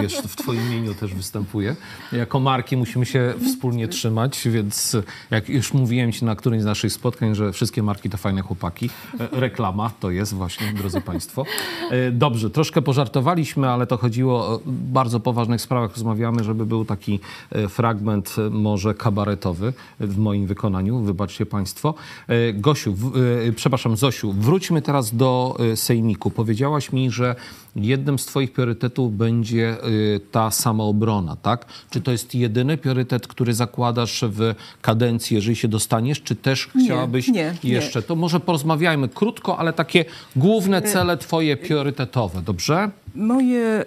[0.00, 1.76] Wiesz, w Twoim imieniu też występuje.
[2.12, 4.96] Jako Marki musimy się wspólnie trzymać, więc
[5.30, 8.90] jak już mówiłem Ci na którymś z naszych spotkań, że wszystkie marki to fajne chłopaki.
[9.32, 11.44] Reklama to jest właśnie, drodzy Państwo.
[12.12, 15.90] Dobrze, troszkę pożartowaliśmy, ale to chodziło o bardzo poważnych sprawach.
[15.90, 17.20] Rozmawiamy, żeby był taki
[17.68, 21.94] fragment może kabaretowy w moim wykonaniu, wybaczcie Państwo.
[22.28, 26.30] E, Gosiu, w, e, przepraszam, Zosiu, wróćmy teraz do e, Sejmiku.
[26.30, 27.34] Powiedziałaś mi, że
[27.84, 29.76] jednym z Twoich priorytetów będzie
[30.32, 31.66] ta samoobrona, tak?
[31.90, 37.28] Czy to jest jedyny priorytet, który zakładasz w kadencji, jeżeli się dostaniesz, czy też chciałabyś
[37.28, 38.02] nie, nie, jeszcze?
[38.02, 40.04] To może porozmawiajmy krótko, ale takie
[40.36, 42.90] główne cele Twoje priorytetowe, dobrze?
[43.14, 43.84] Moje,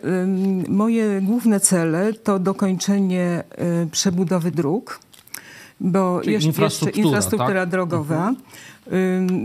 [0.68, 3.44] moje główne cele to dokończenie
[3.84, 5.00] y, przebudowy dróg,
[5.80, 7.70] bo Czyli jeszcze infrastruktura, jeszcze infrastruktura tak?
[7.70, 8.30] drogowa.
[8.30, 8.36] Mhm.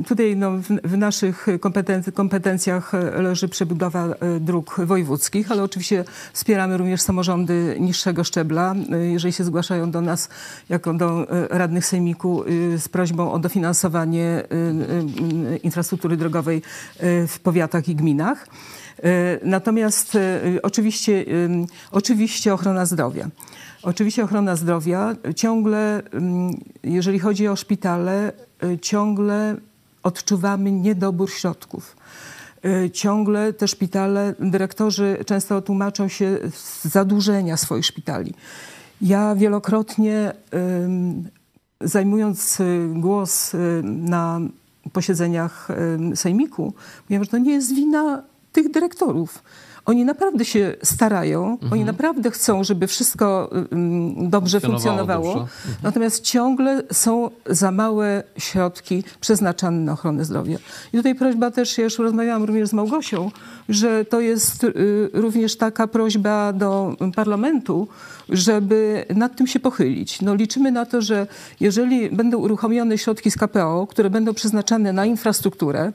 [0.09, 4.07] Tutaj no, w, w naszych kompetenc kompetencjach leży przebudowa
[4.37, 10.01] y, dróg wojewódzkich, ale oczywiście wspieramy również samorządy niższego szczebla, y, jeżeli się zgłaszają do
[10.01, 10.29] nas
[10.69, 12.45] jako do radnych sejmiku
[12.77, 14.43] z prośbą o dofinansowanie
[15.63, 16.63] infrastruktury drogowej
[17.29, 18.49] w powiatach i gminach.
[19.43, 20.19] Natomiast
[20.63, 21.25] oczywiście,
[21.91, 23.29] oczywiście ochrona zdrowia.
[23.83, 26.03] Oczywiście ochrona zdrowia ciągle,
[26.83, 28.33] jeżeli chodzi o szpitale,
[28.83, 29.57] ciągle
[30.03, 31.97] odczuwamy niedobór środków.
[32.93, 38.35] Ciągle te szpitale, dyrektorzy często tłumaczą się z zadłużenia swoich szpitali.
[39.01, 40.33] Ja wielokrotnie
[41.81, 42.59] zajmując
[42.95, 44.41] głos na
[44.93, 45.69] posiedzeniach
[46.15, 46.75] sejmiku,
[47.09, 49.43] mówię, że to nie jest wina tych dyrektorów.
[49.87, 51.73] Oni naprawdę się starają, mhm.
[51.73, 53.51] oni naprawdę chcą, żeby wszystko
[54.17, 55.41] dobrze funkcjonowało, dobrze.
[55.41, 55.77] Mhm.
[55.83, 60.59] natomiast ciągle są za małe środki przeznaczane na ochronę zdrowia.
[60.93, 63.31] I tutaj prośba też, ja już rozmawiałam również z Małgosią,
[63.69, 67.89] że to jest y, również taka prośba do parlamentu,
[68.29, 70.23] żeby nad tym się pochylić.
[70.23, 71.27] No, liczymy na to, że
[71.61, 75.93] jeżeli będą uruchomione środki z KPO, które będą przeznaczane na infrastrukturę,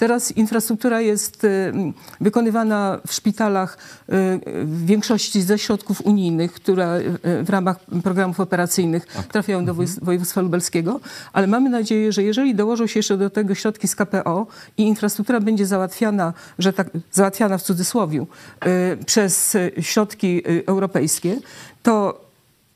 [0.00, 1.72] teraz infrastruktura jest y,
[2.20, 4.12] wykonywana w szpitalach y,
[4.64, 7.00] w większości ze środków unijnych, które
[7.40, 9.26] y, w ramach programów operacyjnych tak.
[9.26, 9.88] trafiają do mhm.
[10.02, 11.00] województwa lubelskiego,
[11.32, 15.40] ale mamy nadzieję, że jeżeli dołożą się jeszcze do tego środki z KPO i infrastruktura
[15.40, 18.26] będzie załatwiana, że tak, załatwiana w cudzysłowie,
[19.06, 21.36] przez środki europejskie,
[21.82, 22.24] to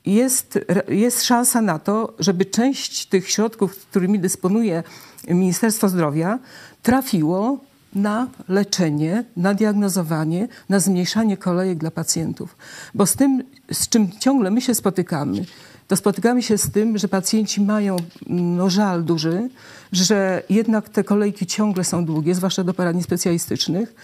[0.06, 0.58] jest,
[0.88, 4.82] jest szansa na to, żeby część tych środków, którymi dysponuje
[5.28, 6.38] Ministerstwo Zdrowia,
[6.84, 7.58] trafiło
[7.94, 12.56] na leczenie, na diagnozowanie, na zmniejszanie kolejek dla pacjentów.
[12.94, 13.42] Bo z tym,
[13.72, 15.44] z czym ciągle my się spotykamy,
[15.88, 19.48] to spotykamy się z tym, że pacjenci mają no, żal duży,
[19.92, 23.94] że jednak te kolejki ciągle są długie, zwłaszcza do poradni specjalistycznych,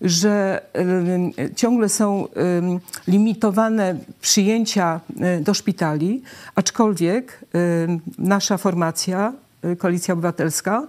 [0.00, 0.62] że
[1.38, 2.30] y, ciągle są y,
[3.10, 5.00] limitowane przyjęcia
[5.38, 6.22] y, do szpitali,
[6.54, 7.44] aczkolwiek
[8.18, 9.32] nasza formacja
[9.78, 10.86] Koalicja Obywatelska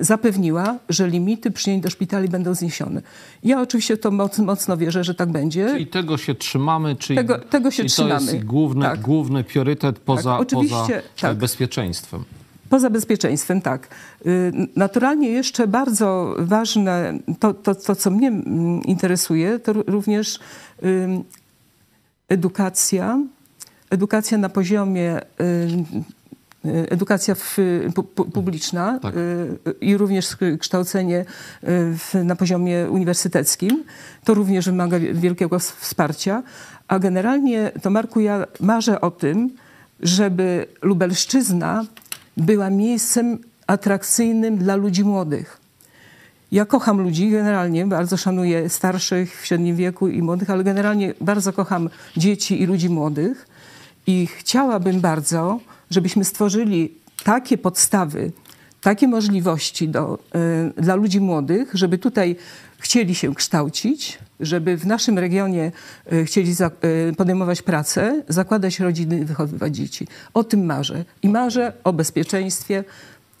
[0.00, 3.02] zapewniła, że limity przyjęć do szpitali będą zniesione.
[3.44, 5.66] Ja oczywiście to moc, mocno wierzę, że tak będzie.
[5.66, 8.26] Czyli tego się trzymamy, czyli, tego, tego się czyli trzymamy.
[8.26, 9.00] to jest główny, tak.
[9.00, 10.86] główny priorytet poza, tak, poza
[11.20, 11.36] tak.
[11.36, 12.24] bezpieczeństwem.
[12.68, 13.88] Poza bezpieczeństwem, tak.
[14.26, 20.38] Y, naturalnie jeszcze bardzo ważne, to, to, to co mnie mm, interesuje, to również
[22.28, 23.22] edukacja.
[23.90, 25.24] Edukacja na poziomie y,
[26.64, 27.56] edukacja w,
[27.94, 29.14] pu, pu, publiczna Tak.
[29.16, 31.24] y, i również kształcenie
[31.62, 33.84] w, na poziomie uniwersyteckim.
[34.24, 36.42] To również wymaga wielkiego wsparcia.
[36.88, 39.50] A generalnie, to Marku, ja marzę o tym,
[40.00, 41.84] żeby Lubelszczyzna
[42.36, 45.60] była miejscem atrakcyjnym dla ludzi młodych.
[46.52, 51.52] Ja kocham ludzi generalnie, bardzo szanuję starszych w średnim wieku i młodych, ale generalnie bardzo
[51.52, 53.46] kocham dzieci i ludzi młodych
[54.06, 58.32] i chciałabym bardzo, żebyśmy stworzyli takie podstawy,
[58.80, 60.18] takie możliwości do,
[60.78, 62.36] y, dla ludzi młodych, żeby tutaj
[62.78, 65.72] chcieli się kształcić, żeby w naszym regionie
[66.12, 66.52] y, chcieli
[67.10, 70.06] y, podejmować pracę, zakładać rodziny i wychowywać dzieci.
[70.34, 71.04] O tym marzę.
[71.22, 72.84] I marzę o bezpieczeństwie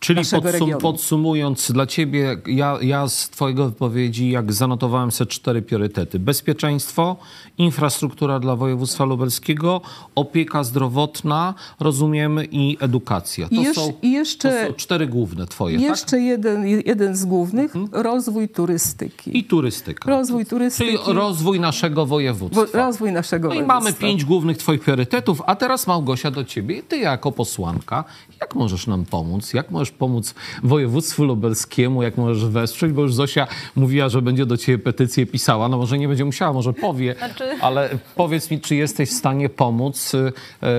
[0.00, 6.18] Czyli podsum, podsumując dla ciebie, ja, ja z twojego wypowiedzi jak zanotowałem sobie cztery priorytety.
[6.18, 7.16] Bezpieczeństwo,
[7.58, 9.80] infrastruktura dla województwa lubelskiego,
[10.14, 13.48] opieka zdrowotna, rozumiemy, i edukacja.
[13.48, 15.86] To, I jesz- są, i jeszcze- to są cztery główne twoje, tak?
[15.88, 19.38] Jeszcze jeden, jeden z głównych, rozwój turystyki.
[19.38, 20.10] I turystyka.
[20.10, 20.98] Rozwój turystyki.
[20.98, 22.60] Czyli rozwój naszego województwa.
[22.66, 23.80] Wo- rozwój naszego No i województwa.
[23.80, 26.82] mamy pięć głównych twoich priorytetów, a teraz Małgosia do ciebie.
[26.82, 28.04] Ty jako posłanka,
[28.40, 29.54] jak możesz nam pomóc?
[29.54, 32.02] Jak możesz pomóc województwu lubelskiemu?
[32.02, 32.92] Jak możesz wesprzeć?
[32.92, 33.46] Bo już Zosia
[33.76, 35.68] mówiła, że będzie do ciebie petycję pisała.
[35.68, 37.14] No może nie będzie musiała, może powie.
[37.18, 40.14] Znaczy- Ale powiedz mi, czy jesteś w stanie pomóc?
[40.14, 40.32] Y,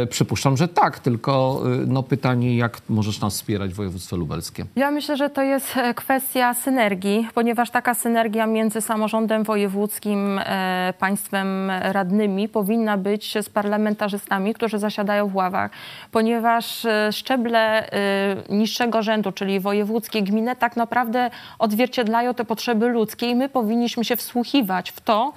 [0.04, 4.66] y, Przypuszczam, że tak, tylko y, no pytanie, jak możesz nas wspierać województwo lubelskie?
[4.76, 10.94] Ja myślę, że to jest e, kwestia synergii, ponieważ taka synergia między samorządem wojewódzkim, e,
[11.00, 15.72] państwem radnymi powinna być z parlamentarzystami, którzy zasiadają w ławach,
[16.12, 17.90] ponieważ e, szczeble
[18.50, 24.16] niższego rzędu, czyli wojewódzkie, gminy, tak naprawdę odzwierciedlają te potrzeby ludzkie i my powinniśmy się
[24.16, 25.34] wsłuchiwać w to,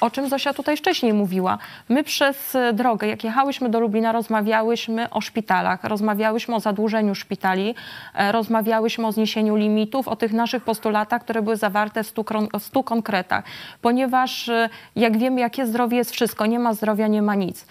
[0.00, 1.58] o czym Zosia tutaj wcześniej mówiła.
[1.88, 7.74] My przez e, drogę, jak jechałyśmy do Lublina, rozmawiałyśmy o szpitalach, rozmawiałyśmy o zadłużeniu szpitali,
[8.14, 12.24] e, rozmawiałyśmy o zniesieniu limitów, o tych naszych postulatach, które były zawarte w stu,
[12.58, 13.44] stu konkretach.
[13.82, 17.66] Ponieważ e, jak wiemy, jakie zdrowie jest wszystko, nie ma zdrowia, nie ma nic.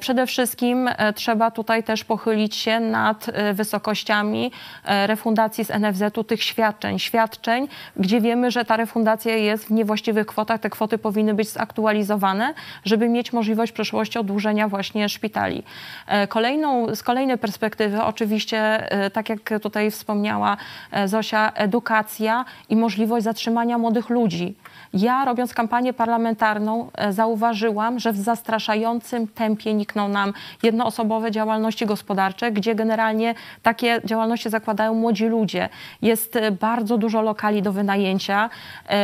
[0.00, 4.52] Przede wszystkim trzeba tutaj też pochylić się nad wysokościami
[4.84, 6.98] refundacji z NFZ-u tych świadczeń.
[6.98, 12.54] Świadczeń, gdzie wiemy, że ta refundacja jest w niewłaściwych kwotach, te kwoty powinny być zaktualizowane,
[12.84, 15.62] żeby mieć możliwość w przyszłości odłużenia właśnie szpitali.
[16.06, 18.58] E, Kolejną, z kolejnej perspektywy oczywiście,
[18.92, 20.56] e, tak jak tutaj wspomniała
[20.90, 24.54] e, Zosia, edukacja i możliwość zatrzymania młodych ludzi.
[24.94, 30.32] Ja robiąc kampanię parlamentarną zauważyłam, że w zastraszającym tempie nikną nam
[30.62, 35.68] jednoosobowe działalności gospodarcze, gdzie generalnie takie działalności zakładają młodzi ludzie.
[36.02, 38.50] Jest bardzo dużo lokali do wynajęcia,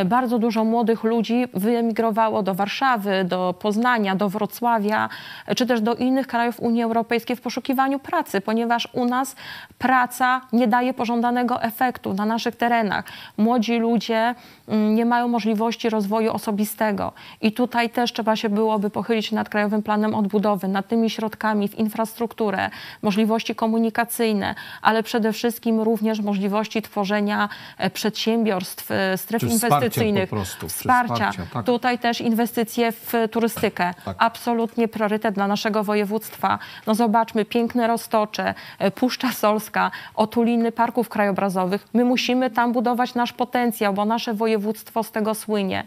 [0.04, 5.08] bardzo dużo młodych ludzi wyemigrowało do Warszawy, do Poznania, do Wrocławia,
[5.56, 9.36] czy też do innych krajów Unii Europejskiej w poszukiwaniu pracy, ponieważ u nas
[9.78, 13.04] praca nie daje pożądanego efektu na naszych terenach.
[13.36, 14.34] Młodzi ludzie
[14.68, 19.82] mm, nie mają możliwości rozwoju osobistego i tutaj też trzeba się byłoby pochylić nad Krajowym
[19.82, 22.70] Planem Odbudowy, nad tymi środkami w infrastrukturę,
[23.02, 30.68] możliwości komunikacyjne, ale przede wszystkim również możliwości tworzenia e, przedsiębiorstw, e, stref Czy inwestycyjnych, wsparcia.
[30.68, 31.66] wsparcia, tak.
[31.66, 33.94] Tutaj też inwestycje w turystykę.
[34.04, 34.16] Tak.
[34.18, 36.58] Absolutnie priorytet dla naszego województwa.
[36.86, 41.88] No zobaczmy, piękne Roztocze, e, Puszcza Solska, otuliny parków krajobrazowych.
[41.94, 45.86] My musimy tam budować nasz potencjał, bo nasze województwo z tego słynie.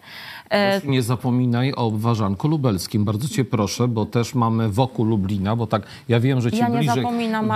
[0.49, 3.06] E, Nie zapominaj o Warzanku Lubelskim.
[3.06, 6.69] Bardzo cię proszę, bo też mamy wokół Lublina, bo tak, ja wiem, że ci Ja
[6.69, 7.06] bliżej,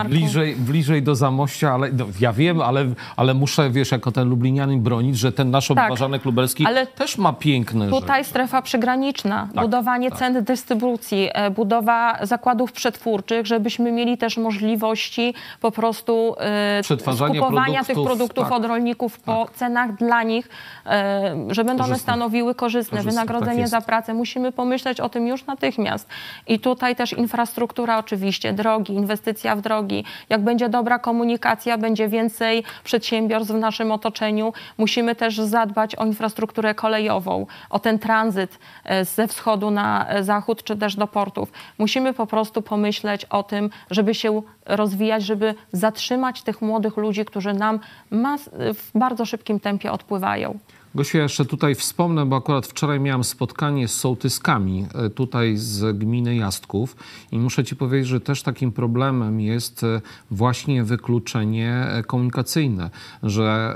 [0.09, 4.81] bliżej, bliżej do Zamościa, ale no, ja wiem, ale, ale muszę, wiesz, jako ten lublinianin
[4.81, 8.29] bronić, że ten nasz Tak, Warzanek Lubelski ale też ma piękne Tutaj rzeczy.
[8.29, 10.19] strefa przygraniczna, Tak, budowanie tak.
[10.19, 17.95] centr dystrybucji, e, budowa zakładów przetwórczych, żebyśmy mieli też możliwości po prostu e, skupowania tych
[17.95, 18.53] produktów, produktów tak.
[18.53, 20.49] od rolników po cenach dla nich,
[20.85, 23.71] e, że będą one stanowiły korzystne, Korzystne, tak wynagrodzenie jest.
[23.71, 24.13] za pracę.
[24.13, 26.09] Musimy pomyśleć o tym już natychmiast.
[26.47, 30.05] I tutaj też infrastruktura oczywiście, drogi, inwestycja w drogi.
[30.29, 34.53] Jak będzie dobra komunikacja, będzie więcej przedsiębiorstw w naszym otoczeniu.
[34.77, 38.59] Musimy też zadbać o infrastrukturę kolejową, o ten tranzyt
[39.03, 41.51] ze wschodu na e, zachód, czy też do portów.
[41.77, 47.53] Musimy po prostu pomyśleć o tym, żeby się rozwijać, żeby zatrzymać tych młodych ludzi, którzy
[47.53, 47.79] nam
[48.11, 50.59] mas- w bardzo szybkim tempie odpływają.
[50.95, 55.97] Gosiu, ja jeszcze tutaj wspomnę, bo akurat wczoraj miałem spotkanie z sołtyskami e, tutaj z
[55.97, 56.95] gminy Jastków
[57.31, 60.01] i muszę ci powiedzieć, że też takim problemem jest e,
[60.31, 62.89] właśnie wykluczenie e, komunikacyjne,
[63.23, 63.75] że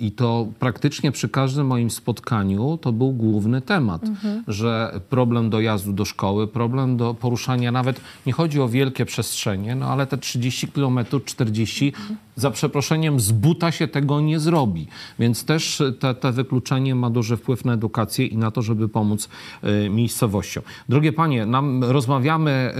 [0.00, 4.02] i to praktycznie przy każdym moim spotkaniu to był główny temat,
[4.48, 9.86] że problem dojazdu do szkoły, problem do poruszania nawet, nie chodzi o wielkie przestrzenie, no
[9.86, 11.92] ale te 30 km, 40
[12.38, 14.86] za przeproszeniem z buta się tego nie zrobi.
[15.18, 19.28] Więc też te, te wykluczenie ma duży wpływ na edukację i na to, żeby pomóc
[19.64, 20.62] y, miejscowościom.
[20.88, 22.74] Drogie panie, nam rozmawiamy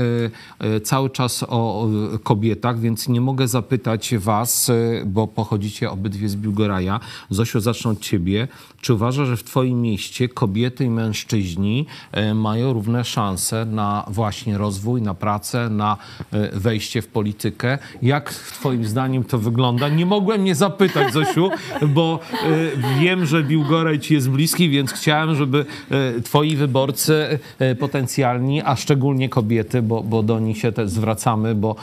[0.61, 1.89] y, y, cały czas o, o,
[2.23, 4.71] kobietach, więc nie mogę zapytać was,
[5.07, 7.01] bo pochodzicie obydwie z Biłgoraja.
[7.31, 8.49] Zosiu, zacznę od ciebie.
[8.81, 11.87] Czy uważasz, że w twoim mieście kobiety i mężczyźni
[12.35, 15.97] mają równe szanse na właśnie rozwój, na pracę, na
[16.53, 17.79] wejście w politykę?
[18.03, 19.48] Jak twoim zdaniem to wygląda?
[19.97, 21.51] Nie mogłem nie zapytać, Zosiu,
[21.87, 22.21] bo
[23.01, 28.77] wiem, że Biłgoraj ci jest bliski, więc chciałem, żeby e, twoi wyborcy e, potencjalni, a
[28.77, 31.77] szczególnie kobiety, bo, bo do nich się też zwracamy, bo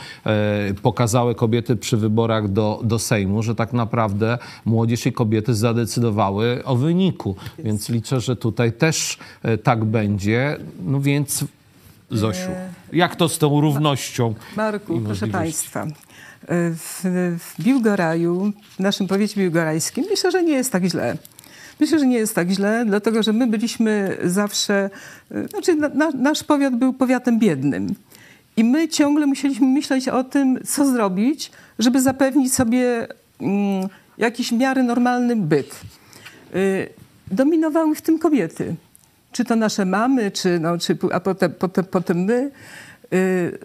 [0.82, 6.76] pokazały kobiety przy wyborach do, do Sejmu, że tak naprawdę młodzież i kobiety zadecydowały o
[6.76, 7.36] wyniku.
[7.58, 9.18] Więc liczę, że tutaj też
[9.62, 10.56] tak będzie.
[10.86, 11.44] No więc
[12.10, 12.50] Zosiu,
[12.92, 14.34] jak to z tą równością?
[14.56, 15.86] Marku, proszę Państwa,
[16.48, 17.00] w,
[17.38, 21.16] w Biłgoraju, w naszym powiecie biłgorajskim, myślę, że nie jest tak źle.
[21.80, 24.90] Myślę, że nie jest tak źle, dlatego że my byliśmy zawsze,
[25.32, 27.94] y, znaczy na, nasz powiat był powiatem biednym.
[28.56, 33.06] I my ciągle musieliśmy myśleć o tym, co zrobić, żeby zapewnić sobie
[33.40, 33.88] mm,
[34.18, 35.80] jakiś w miarę normalny byt.
[36.54, 36.88] Y,
[37.30, 38.74] dominowały w tym kobiety.
[39.32, 42.50] Czy to nasze mamy, czy, no, czy, a potem, potem, potem my.
[43.12, 43.58] Y,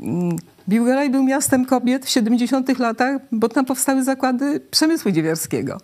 [0.00, 0.36] mm,
[0.70, 5.80] Biłgoraj był miastem kobiet w 70 latach, bo tam powstały zakłady przemysłu dziewiarskiego.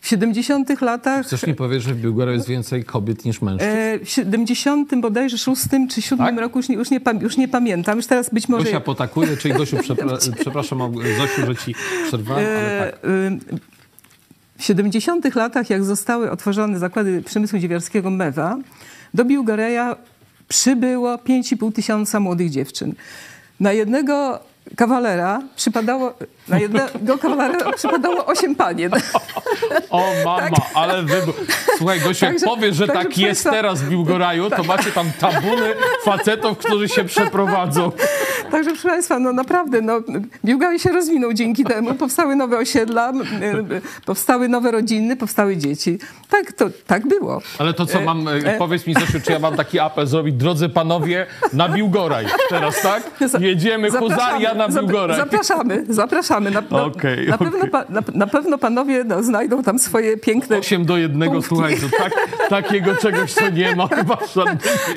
[0.00, 1.26] W 70 latach...
[1.26, 3.70] Chcesz mi powiedzieć, że w Biłgoraju jest więcej kobiet niż mężczyzn?
[3.70, 6.38] E, w 70 bodajże 6 czy 7 tak?
[6.38, 7.96] roku, już nie, już, nie, już nie pamiętam.
[7.96, 8.64] Już teraz być może...
[8.64, 11.74] Gosia potakuje, czyli Gosiu, przepra przepraszam Zosiu, że ci
[12.06, 13.60] przerwałem, ale e, tak.
[14.58, 18.56] W 70 latach, jak zostały otworzone zakłady przemysłu dziewiarskiego MEWA,
[19.14, 19.96] do Biłgoreja
[20.48, 22.94] przybyło 5,5 tysiąca młodych dziewczyn.
[23.60, 24.40] Na jednego
[24.76, 26.14] kawalera przypadało,
[26.48, 28.92] na jednego kawalera przypadało osiem panien.
[29.90, 30.52] O mama, tak.
[30.74, 31.22] ale wy...
[31.78, 34.66] Słuchaj Gosiu, jak powiesz, że tak jest teraz w Biłgoraju, to tak.
[34.66, 37.92] macie tam tabuny facetów, którzy się przeprowadzą.
[38.50, 40.00] Także proszę Państwa, no naprawdę, no,
[40.44, 41.94] Biłgaj się rozwinął dzięki temu.
[41.94, 43.12] Powstały nowe osiedla,
[44.06, 45.98] powstały nowe rodziny, powstały dzieci.
[46.30, 47.42] Tak, to tak było.
[47.58, 50.34] Ale to co mam, e, e, powiedz mi Zosiu, czy ja mam taki apel zrobić?
[50.34, 53.02] Drodzy panowie, na Biłgoraj teraz, tak?
[53.40, 55.16] Jedziemy, Huzaria na.
[55.16, 56.50] Zapraszamy, zapraszamy.
[56.50, 57.50] Na, no, okay, na, okay.
[57.50, 61.48] Pewno, na, na, pewno panowie no, znajdą tam swoje piękne 8 do jednego, punkty.
[61.48, 62.12] słuchaj, to tak,
[62.48, 64.94] takiego czegoś to nie ma chyba żadnych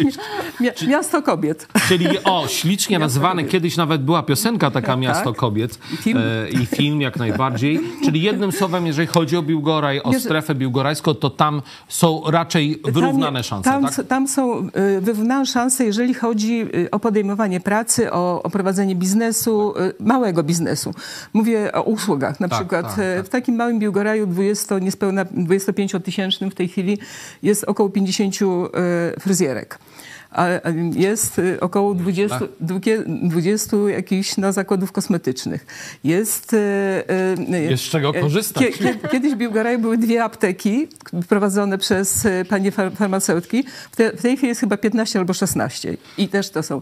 [0.87, 1.67] Miasto kobiet.
[1.87, 5.33] Czyli, o, ślicznie nazwane, kiedyś nawet była piosenka taka tak, Miasto.
[5.33, 6.19] Kobiet I film.
[6.19, 7.79] E, i film jak najbardziej.
[8.05, 13.39] Czyli jednym słowem, jeżeli chodzi o Biłgoraj, o strefę biłgorajską, to tam są raczej wyrównane
[13.39, 14.07] tam, szanse, tam, tak?
[14.07, 19.52] Tam są y, wyrównane szanse, jeżeli chodzi y, o podejmowanie pracy, o, o prowadzenie biznesu,
[19.61, 20.93] y, małego biznesu.
[21.33, 22.39] Mówię o usługach.
[22.39, 23.25] Na tak, przykład tak, tak.
[23.25, 26.97] w takim małym Biłgoraju 20, niespełna 25-tysięcznym w tej chwili
[27.43, 28.35] jest około 50
[29.19, 29.79] fryzjerek
[30.95, 35.65] jest około 20, 20 jakichś no, zakładów kosmetycznych.
[36.03, 36.55] Jest,
[37.47, 38.65] jest z czego korzystać.
[39.11, 40.87] Kiedyś w Biłgaraju były dwie apteki
[41.29, 43.63] prowadzone przez panie farmaceutki.
[43.91, 45.97] W tej chwili jest chyba 15 albo 16.
[46.17, 46.81] I też to są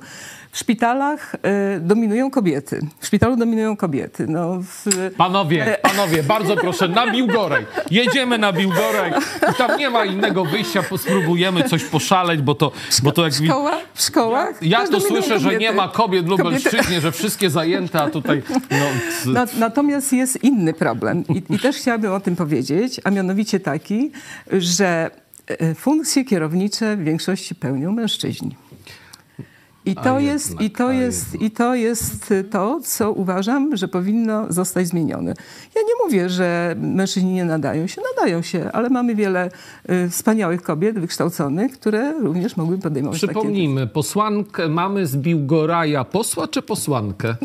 [0.52, 2.80] w szpitalach y, dominują kobiety.
[3.00, 4.28] W szpitalu dominują kobiety.
[4.28, 4.86] No, w...
[5.18, 7.66] Panowie, e, panowie, bardzo proszę, na Biłgoraj.
[7.92, 9.14] Jedziemy na Biłgoraj.
[9.52, 12.72] I tam nie ma innego wyjścia, spróbujemy coś poszaleć, bo to,
[13.04, 13.34] bo to jak...
[13.34, 14.64] Szkoła, w szkołach?
[14.64, 15.40] Ja to słyszę, kobiety.
[15.40, 18.44] że nie ma kobiet w Lubelszczyźnie, że wszystkie zajęte, a tutaj...
[18.72, 18.86] No...
[19.26, 24.12] no natomiast jest inny problem I, i też chciałabym o tym powiedzieć, a mianowicie taki,
[24.52, 25.12] że
[25.48, 28.56] e, funkcje kierownicze w większości pełnią mężczyźni.
[29.86, 34.88] I to, jest, i, to jest, I to jest to, co uważam, że powinno zostać
[34.88, 35.34] zmienione.
[35.76, 39.50] Ja nie mówię, że mężczyźni nie nadają się, nadają się, ale mamy wiele
[39.90, 43.94] y, wspaniałych kobiet wykształconych, które również mogły podejmować Przypomnijmy, takie...
[43.94, 47.36] posłankę mamy z Biłgoraja posła czy posłankę?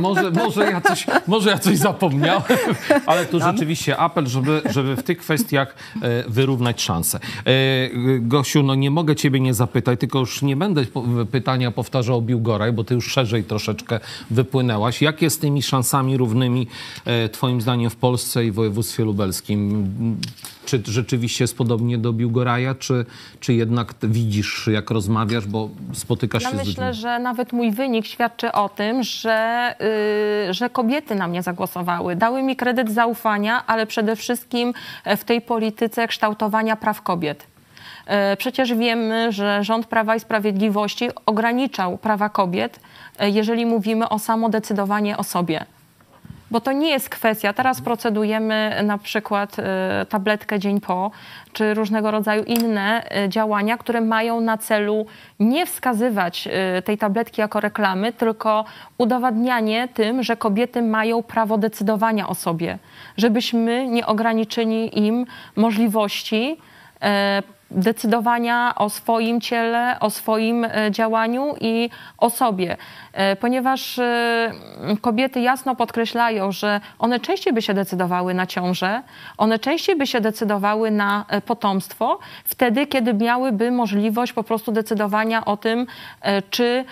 [0.00, 2.42] Może, może, ja, coś, może ja coś zapomniałem,
[3.06, 7.20] ale to rzeczywiście apel, żeby, żeby w tych kwestiach e, wyrównać szanse.
[7.44, 7.50] E,
[8.20, 10.84] Gosiu, no nie mogę ciebie nie zapytać, tylko już nie będę
[11.30, 15.02] pytania powtarzał Biłgoraj, bo ty już szerzej troszeczkę wypłynęłaś.
[15.02, 16.66] Jak jest z tymi szansami równymi
[17.04, 19.86] e, twoim zdaniem w Polsce i w województwie lubelskim?
[20.66, 23.06] Czy rzeczywiście jest podobnie do Biłgoraja, czy,
[23.40, 28.06] czy jednak widzisz, jak rozmawiasz, bo spotykasz Ja się z myślę, że nawet mój wynik
[28.06, 29.74] świadczy o tym, że,
[30.50, 32.16] y, że kobiety na mnie zagłosowały.
[32.16, 34.72] Dały mi kredyt zaufania, ale przede wszystkim
[35.16, 37.46] w tej polityce kształtowania praw kobiet.
[38.06, 42.80] E, Przecież wiemy, że rząd Prawa i Sprawiedliwości ograniczał prawa kobiet,
[43.18, 45.66] e, jeżeli mówimy o samodecydowanie o sobie.
[46.50, 51.10] Bo to nie jest kwestia, teraz procedujemy na przykład e, tabletkę dzień po,
[51.52, 55.06] czy różnego rodzaju inne e, działania, które mają na celu
[55.40, 58.64] nie wskazywać e, tej tabletki jako reklamy, tylko
[58.98, 62.78] udowadnianie tym, że kobiety mają prawo decydowania o sobie,
[63.16, 65.26] żebyśmy nie ograniczyli im
[65.56, 66.56] możliwości
[67.70, 72.76] decydowania o swoim ciele, o swoim e, działaniu i o sobie.
[73.12, 74.52] E, Ponieważ e,
[75.00, 79.02] kobiety jasno podkreślają, że one częściej by się decydowały na ciążę,
[79.38, 85.56] one częściej by się decydowały na potomstwo, wtedy, kiedy miałyby możliwość po prostu decydowania o
[85.56, 85.86] tym,
[86.50, 86.84] czy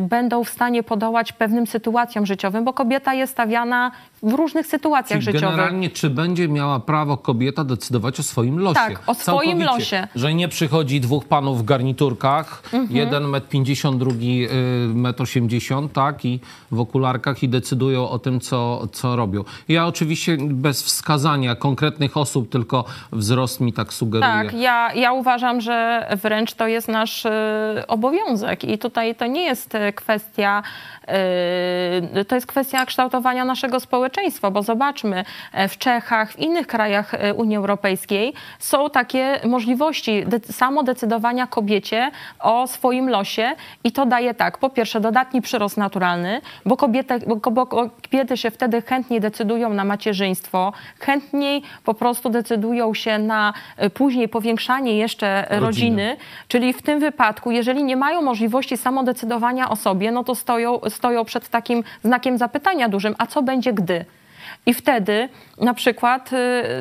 [0.00, 3.90] będą w stanie podołać pewnym sytuacjom życiowym, bo kobieta jest stawiana
[4.22, 5.56] w różnych sytuacjach Czyli życiowych.
[5.56, 8.74] generalnie, czy będzie miała prawo kobieta decydować o swoim losie?
[8.74, 9.64] Tak, o swoim Całkowicie.
[9.66, 10.08] losie.
[10.14, 12.96] Że nie przychodzi dwóch panów w garniturkach, Mhm.
[12.96, 16.40] jeden metr 50, drugi y, metr 80, tak, i
[16.70, 19.44] w okularkach i decydują o tym, co, co robią.
[19.68, 24.32] Ja oczywiście bez wskazania konkretnych osób, tylko wzrost mi tak sugeruje.
[24.32, 29.42] Tak, ja, ja uważam, że wręcz to jest nasz e, obowiązek i tutaj to nie
[29.42, 30.62] jest e, kwestia,
[31.08, 34.07] e, to jest kwestia kształtowania naszego społeczeństwa,
[34.52, 40.40] bo zobaczmy, e, w Czechach, w innych krajach e, Unii Europejskiej są takie możliwości de-
[40.52, 43.52] samodecydowania kobiecie o swoim losie
[43.84, 48.50] i to daje tak, po pierwsze dodatni przyrost naturalny, bo kobiety, bo, bo kobiety się
[48.50, 55.46] wtedy chętniej decydują na macierzyństwo, chętniej po prostu decydują się na e, później powiększanie jeszcze
[55.50, 55.66] Rodziny.
[55.66, 56.16] rodziny,
[56.48, 61.24] czyli w tym wypadku, jeżeli nie mają możliwości samodecydowania o sobie, no to stoją, stoją
[61.24, 63.97] przed takim znakiem zapytania dużym, a co będzie gdy?
[64.66, 65.28] I wtedy
[65.60, 66.30] na przykład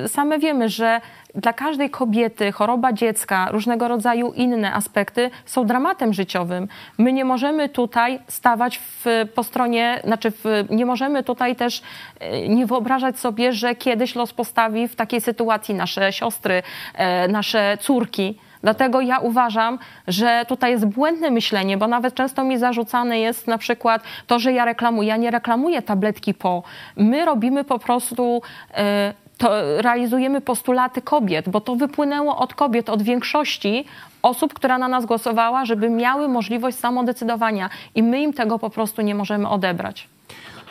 [0.05, 1.01] y, same wiemy, że
[1.35, 6.67] dla każdej kobiety choroba dziecka, różnego rodzaju inne aspekty są dramatem życiowym.
[6.97, 9.05] My nie możemy tutaj stawać w,
[9.35, 11.81] po stronie, znaczy w, nie możemy tutaj też
[12.21, 16.63] y, nie wyobrażać sobie, że kiedyś los postawi w takiej sytuacji nasze siostry,
[16.93, 18.39] e, nasze córki.
[18.67, 23.57] Dlatego ja uważam, że tutaj jest błędne myślenie, bo nawet często mi zarzucane jest na
[23.57, 25.09] przykład to, że ja reklamuję.
[25.09, 26.63] Ja nie reklamuję tabletki po.
[26.97, 28.41] My robimy po prostu.
[28.73, 33.85] e, to realizujemy postulaty kobiet, bo to wypłynęło od kobiet, od większości
[34.21, 39.01] osób, która na nas głosowała, żeby miały możliwość samodecydowania i my im tego po prostu
[39.01, 40.07] nie możemy odebrać.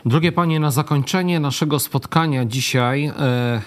[0.07, 3.61] Drogie panie, na zakończenie naszego spotkania dzisiaj e,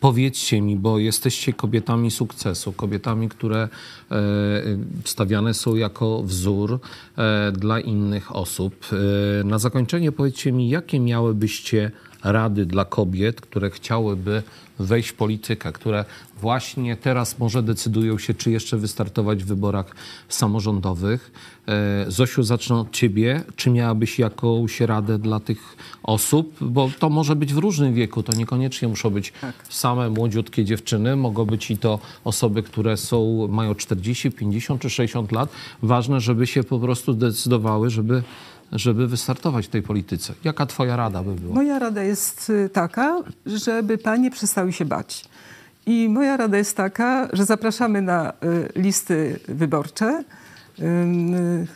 [0.00, 3.68] powiedzcie mi, bo jesteście kobietami sukcesu, kobietami, które
[4.10, 4.18] e,
[5.04, 6.80] stawiane są jako wzór
[7.16, 8.86] e, dla innych osób.
[9.40, 11.90] E, na zakończenie powiedzcie mi, jakie miałybyście
[12.32, 14.42] rady dla kobiet, które chciałyby
[14.78, 16.04] wejść w politykę, które
[16.40, 19.94] właśnie teraz może decydują się, czy jeszcze wystartować w wyborach
[20.28, 21.32] samorządowych.
[21.68, 23.42] E, Zosiu, zacznę od ciebie.
[23.56, 26.56] Czy miałabyś jakąś radę dla tych osób?
[26.60, 29.32] Bo to może być w różnym wieku, to niekoniecznie muszą być
[29.68, 35.32] same młodziutkie dziewczyny, mogą być i to osoby, które są, mają 40, 50 czy 60
[35.32, 35.50] lat.
[35.82, 38.22] Ważne, żeby się po prostu decydowały, żeby,
[38.72, 40.34] żeby wystartować w tej polityce.
[40.44, 41.54] Jaka twoja rada by była?
[41.54, 45.24] Moja rada jest y, taka, żeby panie przestały się bać.
[45.86, 48.32] I moja rada jest taka, że zapraszamy na y,
[48.76, 50.24] listy wyborcze,
[50.80, 50.82] y,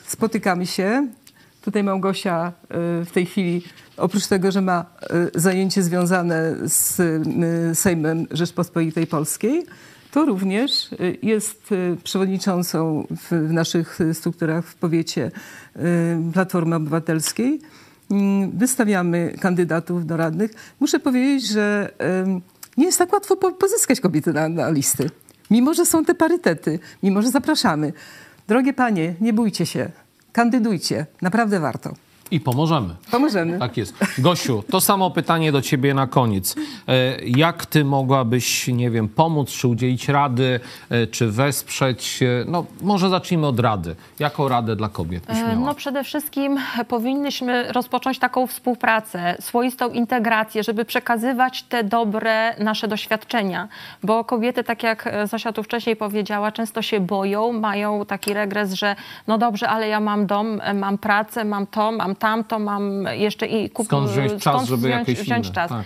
[0.07, 1.09] spotykamy się.
[1.63, 2.53] Tutaj Małgosia
[3.05, 3.63] w tej chwili,
[3.97, 4.85] oprócz tego, że ma
[5.35, 6.99] zajęcie związane z
[7.79, 9.67] Sejmem Rzeczpospolitej Polskiej,
[10.11, 15.31] to również y, jest y, przewodniczącą w, naszych y, strukturach w powiecie
[16.33, 17.61] Platformy Obywatelskiej.
[18.11, 20.51] Mm, Wystawiamy kandydatów do radnych.
[20.81, 21.91] Muszę powiedzieć, że
[22.77, 25.11] nie jest tak łatwo po- pozyskać kobiety na, na listy.
[25.51, 27.93] Mimo, że są te parytety, mimo, że zapraszamy.
[28.49, 29.91] Drogie panie, nie bójcie się.
[30.33, 31.07] Kandydujcie.
[31.23, 31.95] Naprawdę warto.
[32.31, 32.95] I pomożemy.
[33.11, 33.59] Pomożemy.
[33.59, 33.95] Tak jest.
[34.19, 36.57] Gosiu, to samo pytanie do ciebie na koniec.
[36.89, 40.61] E, Jak ty mogłabyś, nie wiem, pomóc, czy udzielić rady,
[40.91, 42.23] e, czy wesprzeć?
[42.23, 43.97] e, No, może zacznijmy od rady.
[44.19, 45.55] Jaką radę dla kobiet byś miała?
[45.55, 46.59] No przede wszystkim
[46.89, 53.69] powinnyśmy rozpocząć taką współpracę, swoistą integrację, żeby przekazywać te dobre nasze doświadczenia,
[54.03, 58.97] bo kobiety, tak jak Zosia tu wcześniej powiedziała, często się boją, mają taki regres, że
[59.27, 63.71] no dobrze, ale ja mam dom, mam pracę, mam to, mam tamto, mam jeszcze i
[63.71, 63.87] kup...
[63.87, 65.71] Skąd wziąć czas, żeby wziąć, jakieś wziąć inne, czas.
[65.71, 65.85] tak.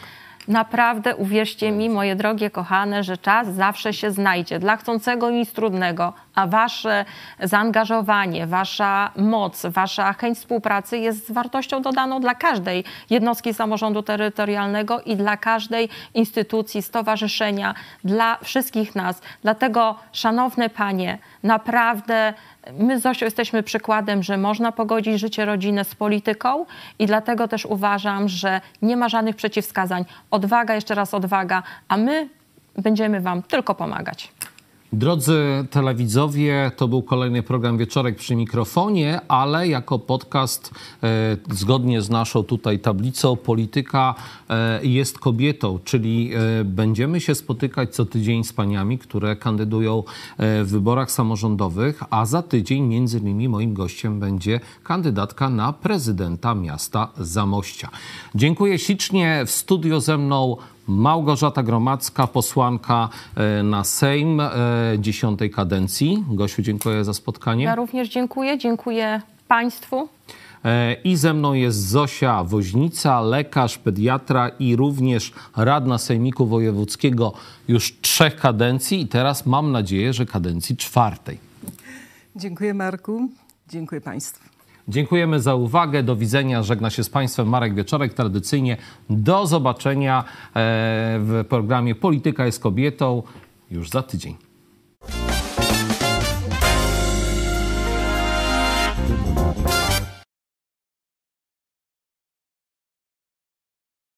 [0.48, 4.58] Naprawdę uwierzcie mi, moje drogie kochane, że czas zawsze się znajdzie.
[4.58, 7.04] Dla chcącego nic trudnego, a wasze
[7.42, 15.16] zaangażowanie, wasza moc, wasza chęć współpracy jest wartością dodaną dla każdej jednostki samorządu terytorialnego i
[15.16, 17.74] dla każdej instytucji, stowarzyszenia,
[18.04, 19.22] dla wszystkich nas.
[19.42, 22.34] Dlatego, szanowne panie, naprawdę
[22.78, 26.66] my z Zosią jesteśmy przykładem, że można pogodzić życie rodzinne z polityką
[26.98, 30.04] i dlatego też uważam, że nie ma żadnych przeciwwskazań.
[30.30, 32.28] Odwaga, jeszcze raz odwaga, a my
[32.76, 34.32] będziemy wam tylko pomagać.
[34.94, 40.70] Drodzy telewidzowie, to był kolejny program Wieczorek przy mikrofonie, ale jako podcast
[41.02, 44.14] e, zgodnie z naszą tutaj tablicą polityka
[44.48, 50.02] e, jest kobietą, czyli e, będziemy się spotykać co tydzień z paniami, które kandydują
[50.38, 57.08] w wyborach samorządowych, a za tydzień między innymi moim gościem będzie kandydatka na prezydenta miasta
[57.18, 57.88] Zamościa.
[58.34, 59.42] Dziękuję ślicznie.
[59.46, 60.56] W studio ze mną
[60.86, 64.50] Małgorzata Gromadzka, posłanka e, na Sejm e,
[64.98, 66.24] dziesiątej kadencji.
[66.28, 67.64] Gosiu, dziękuję za spotkanie.
[67.64, 70.08] Ja również dziękuję, dziękuję państwu.
[70.64, 77.32] E, I ze mną jest Zosia Woźnica, lekarz, pediatra i również radna Sejmiku Wojewódzkiego
[77.68, 81.38] już trzech kadencji i teraz mam nadzieję, że kadencji czwartej.
[82.36, 83.28] Dziękuję Marku,
[83.68, 84.53] dziękuję Państwu.
[84.88, 86.02] Dziękujemy za uwagę.
[86.02, 86.62] Do widzenia.
[86.62, 88.14] Żegna się z Państwem Marek Wieczorek.
[88.14, 88.76] Tradycyjnie
[89.10, 90.24] do zobaczenia e,
[91.18, 93.22] w programie Polityka jest kobietą
[93.70, 94.43] już za tydzień.